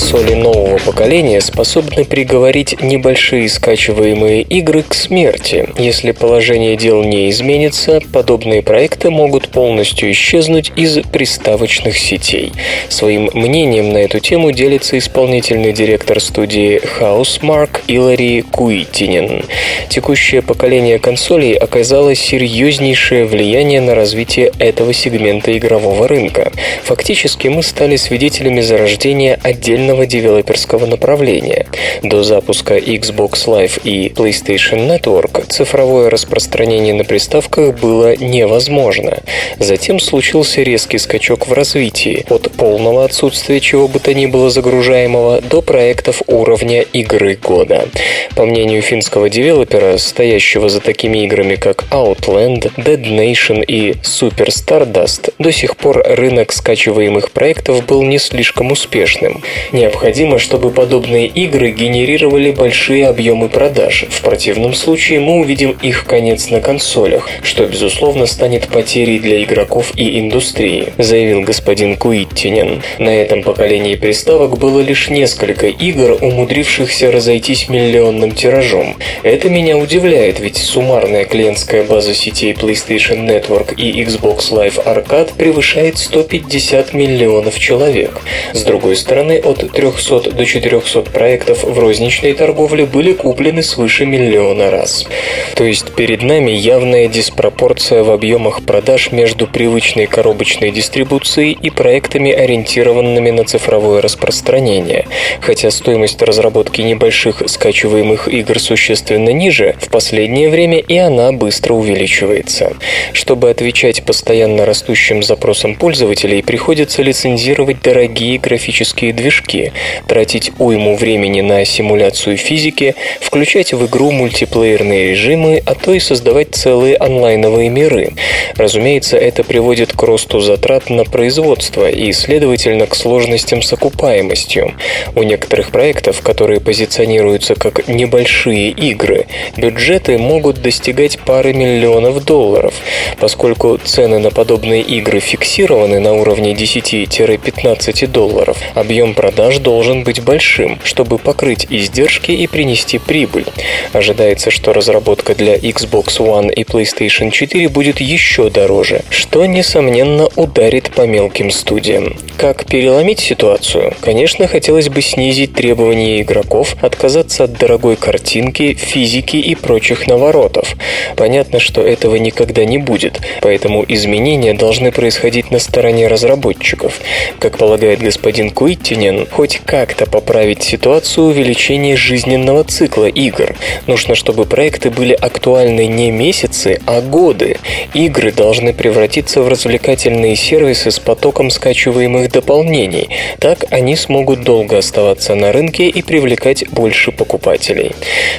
[0.00, 5.68] Консоли нового поколения способны приговорить небольшие скачиваемые игры к смерти.
[5.76, 12.50] Если положение дел не изменится, подобные проекты могут полностью исчезнуть из приставочных сетей.
[12.88, 19.44] Своим мнением на эту тему делится исполнительный директор студии Housemark Илари Куитинин.
[19.90, 26.50] Текущее поколение консолей оказало серьезнейшее влияние на развитие этого сегмента игрового рынка.
[26.84, 31.66] Фактически мы стали свидетелями зарождения отдельных отдельного девелоперского направления.
[32.02, 39.18] До запуска Xbox Live и PlayStation Network цифровое распространение на приставках было невозможно.
[39.58, 45.40] Затем случился резкий скачок в развитии от полного отсутствия чего бы то ни было загружаемого
[45.40, 47.88] до проектов уровня игры года.
[48.36, 55.32] По мнению финского девелопера, стоящего за такими играми как Outland, Dead Nation и Super Stardust,
[55.38, 59.42] до сих пор рынок скачиваемых проектов был не слишком успешным.
[59.80, 64.04] Необходимо, чтобы подобные игры генерировали большие объемы продаж.
[64.10, 69.92] В противном случае мы увидим их конец на консолях, что, безусловно, станет потерей для игроков
[69.96, 72.82] и индустрии, заявил господин Куиттинен.
[72.98, 78.96] На этом поколении приставок было лишь несколько игр, умудрившихся разойтись миллионным тиражом.
[79.22, 85.96] Это меня удивляет, ведь суммарная клиентская база сетей PlayStation Network и Xbox Live Arcade превышает
[85.96, 88.20] 150 миллионов человек.
[88.52, 94.70] С другой стороны, от 300 до 400 проектов в розничной торговле были куплены свыше миллиона
[94.70, 95.06] раз.
[95.54, 102.32] То есть перед нами явная диспропорция в объемах продаж между привычной коробочной дистрибуцией и проектами,
[102.32, 105.06] ориентированными на цифровое распространение.
[105.40, 112.72] Хотя стоимость разработки небольших скачиваемых игр существенно ниже, в последнее время и она быстро увеличивается.
[113.12, 119.59] Чтобы отвечать постоянно растущим запросам пользователей, приходится лицензировать дорогие графические движки,
[120.06, 126.54] тратить уйму времени на симуляцию физики, включать в игру мультиплеерные режимы, а то и создавать
[126.54, 128.12] целые онлайновые миры.
[128.56, 134.74] Разумеется, это приводит к росту затрат на производство и, следовательно, к сложностям с окупаемостью.
[135.14, 142.74] У некоторых проектов, которые позиционируются как небольшие игры, бюджеты могут достигать пары миллионов долларов.
[143.18, 150.78] Поскольку цены на подобные игры фиксированы на уровне 10-15 долларов, объем продаж должен быть большим,
[150.84, 153.46] чтобы покрыть издержки и принести прибыль.
[153.92, 160.90] Ожидается, что разработка для Xbox One и PlayStation 4 будет еще дороже, что, несомненно, ударит
[160.90, 162.16] по мелким студиям.
[162.36, 163.94] Как переломить ситуацию?
[164.00, 170.74] Конечно, хотелось бы снизить требования игроков, отказаться от дорогой картинки, физики и прочих наворотов.
[171.16, 177.00] Понятно, что этого никогда не будет, поэтому изменения должны происходить на стороне разработчиков.
[177.38, 183.54] Как полагает господин Куиттинен, хоть как-то поправить ситуацию увеличение жизненного цикла игр.
[183.86, 187.56] Нужно, чтобы проекты были актуальны не месяцы, а годы.
[187.94, 193.08] Игры должны превратиться в развлекательные сервисы с потоком скачиваемых дополнений.
[193.38, 197.92] Так они смогут долго оставаться на рынке и привлекать больше покупателей.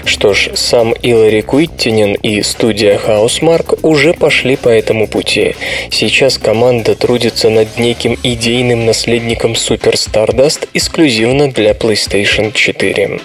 [0.06, 5.56] Что ж, сам Илари Куиттинен и студия Housemark уже пошли по этому пути.
[5.90, 13.20] Сейчас команда трудится над неким идейным наследником Super Stardust эксклюзивно для PlayStation 4.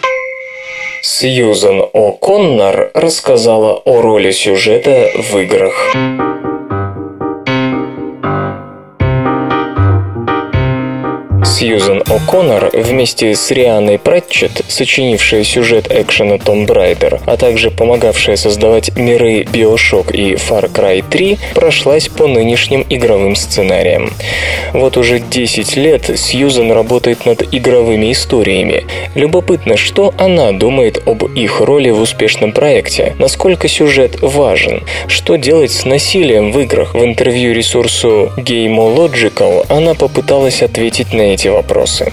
[1.03, 5.97] Сьюзан О'Коннор рассказала о роли сюжета в играх.
[11.59, 18.95] Сьюзен О'Коннор вместе с Рианой Пратчет, сочинившая сюжет экшена Tomb Raider, а также помогавшая создавать
[18.95, 24.13] миры Bioshock и Far Cry 3, прошлась по нынешним игровым сценариям.
[24.75, 28.85] Вот уже 10 лет Сьюзен работает над игровыми историями.
[29.15, 35.73] Любопытно, что она думает об их роли в успешном проекте, насколько сюжет важен, что делать
[35.73, 36.95] с насилием в играх.
[36.95, 42.13] В интервью ресурсу Gamological она попыталась ответить на эти вопросы.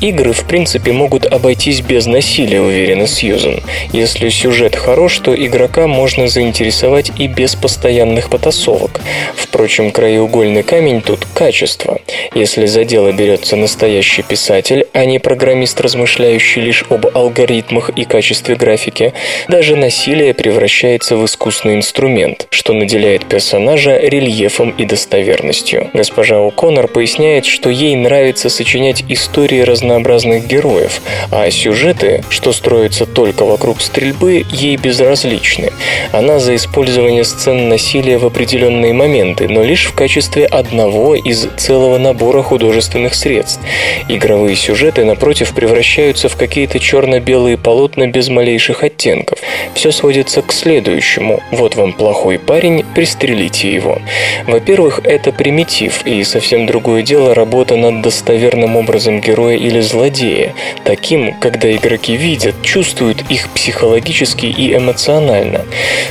[0.00, 3.60] Игры, в принципе, могут обойтись без насилия, уверена Сьюзен.
[3.92, 9.00] Если сюжет хорош, то игрока можно заинтересовать и без постоянных потасовок.
[9.34, 11.98] Впрочем, краеугольный камень тут– качество.
[12.34, 18.56] Если за дело берется настоящий писатель, а не программист, размышляющий лишь об алгоритмах и качестве
[18.56, 19.12] графики,
[19.48, 25.90] даже насилие превращается в искусный инструмент, что наделяет персонажа рельефом и достоверностью.
[25.92, 33.44] Госпожа О'Коннор поясняет, что ей нравится сочинять истории разнообразных героев, а сюжеты, что строятся только
[33.44, 35.72] вокруг стрельбы, ей безразличны.
[36.10, 41.98] Она за использование сцен насилия в определенные моменты, но лишь в качестве одного из целого
[41.98, 43.60] набора художественных средств.
[44.08, 49.38] Игровые сюжеты, напротив, превращаются в какие-то черно-белые полотна без малейших оттенков.
[49.74, 51.42] Все сводится к следующему.
[51.50, 53.98] Вот вам плохой парень, пристрелите его.
[54.46, 60.54] Во-первых, это примитив, и совсем другое дело работа над достоверностью достоверным образом героя или злодея,
[60.84, 65.62] таким, когда игроки видят, чувствуют их психологически и эмоционально.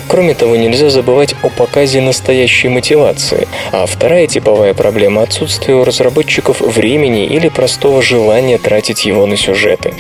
[0.08, 3.48] Кроме того, нельзя забывать о показе настоящей мотивации.
[3.72, 9.94] А вторая типовая проблема– отсутствие у разработчиков времени или простого желания тратить его на сюжеты.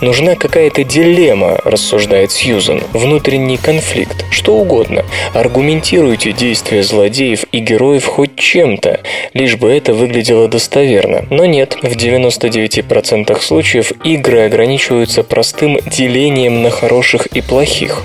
[0.00, 5.04] Нужна какая-то дилемма, рассуждает Сьюзан, внутренний конфликт, что угодно.
[5.34, 9.00] Аргументируйте действия злодеев и героев хоть чем-то,
[9.34, 11.24] лишь бы это выглядело достоверно.
[11.30, 18.04] Но нет, в 99% случаев игры ограничиваются простым делением на хороших и плохих.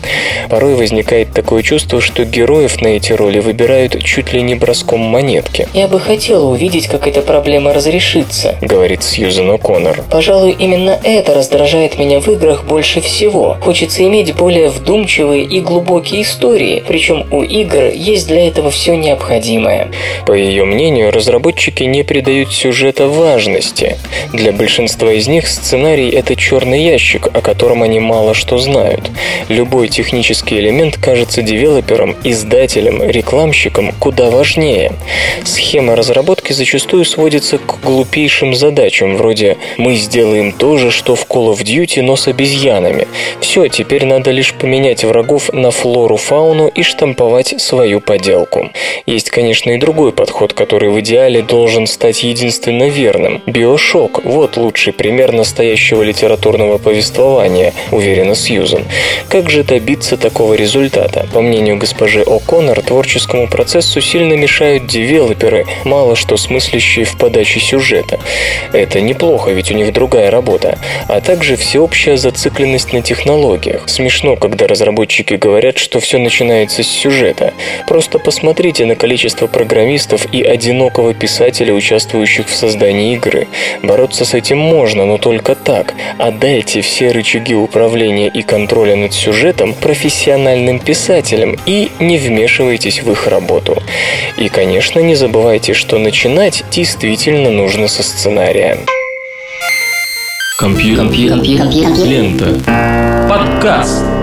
[0.50, 5.68] Порой возникает такое чувство, что героев на эти роли выбирают чуть ли не броском монетки.
[5.74, 10.04] «Я бы хотела увидеть, как эта проблема разрешится»,— говорит Сьюзен О'Коннор.
[10.10, 13.58] «Пожалуй, именно это раздражает меня в играх больше всего.
[13.62, 19.90] Хочется иметь более вдумчивые и глубокие истории, причем у игр есть для этого все необходимое».
[20.26, 23.98] По ее мнению, разработчики не придают сюжета важности, сути.
[24.34, 29.12] Для большинства из них сценарий— это черный ящик, о котором они мало что знают.
[29.50, 34.94] Любой технический элемент кажется девелоперам, издателям, рекламщикам куда важнее.
[35.44, 41.54] Схема разработки зачастую сводится к глупейшим задачам, вроде «мы сделаем то же, что в Call
[41.54, 43.08] of Duty, но с обезьянами».
[43.40, 48.70] Все, теперь надо лишь поменять врагов на флору-фауну и штамповать свою поделку.
[49.06, 53.42] Есть, конечно, и другой подход, который в идеале должен стать единственно верным.
[53.72, 58.84] Биошок– вот лучший пример настоящего литературного повествования, уверена Сьюзан.
[59.30, 61.26] Как же добиться такого результата?
[61.34, 68.20] По мнению госпожи О'Коннор, творческому процессу сильно мешают девелоперы, мало что смыслящие в подаче сюжета.
[68.74, 70.78] Это неплохо, ведь у них другая работа.
[71.08, 73.88] А также всеобщая зацикленность на технологиях.
[73.88, 77.54] Смешно, когда разработчики говорят, что все начинается с сюжета.
[77.88, 83.48] Просто посмотрите на количество программистов и одинокого писателя, участвующих в создании игры.
[83.84, 85.94] Бороться с этим можно, но только так.
[86.18, 93.28] Отдайте все рычаги управления и контроля над сюжетом профессиональным писателям и не вмешивайтесь в их
[93.28, 93.82] работу.
[94.38, 98.78] И, конечно, не забывайте, что начинать действительно нужно со сценария.
[100.60, 101.42] Компьютер.
[102.06, 103.28] Лента.
[103.28, 104.21] Подкаст.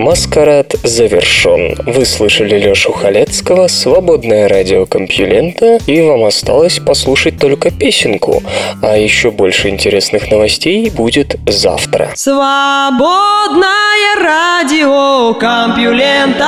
[0.00, 1.76] Маскарад завершен.
[1.84, 8.42] Вы слышали Лешу Халецкого, свободное радио Компьюлента, и вам осталось послушать только песенку.
[8.82, 12.12] А еще больше интересных новостей будет завтра.
[12.14, 13.66] Свободное
[14.22, 16.46] радио Компьюлента.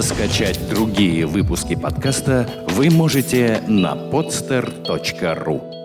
[0.00, 5.77] Скачать другие выпуски подкаста вы можете на podster.ru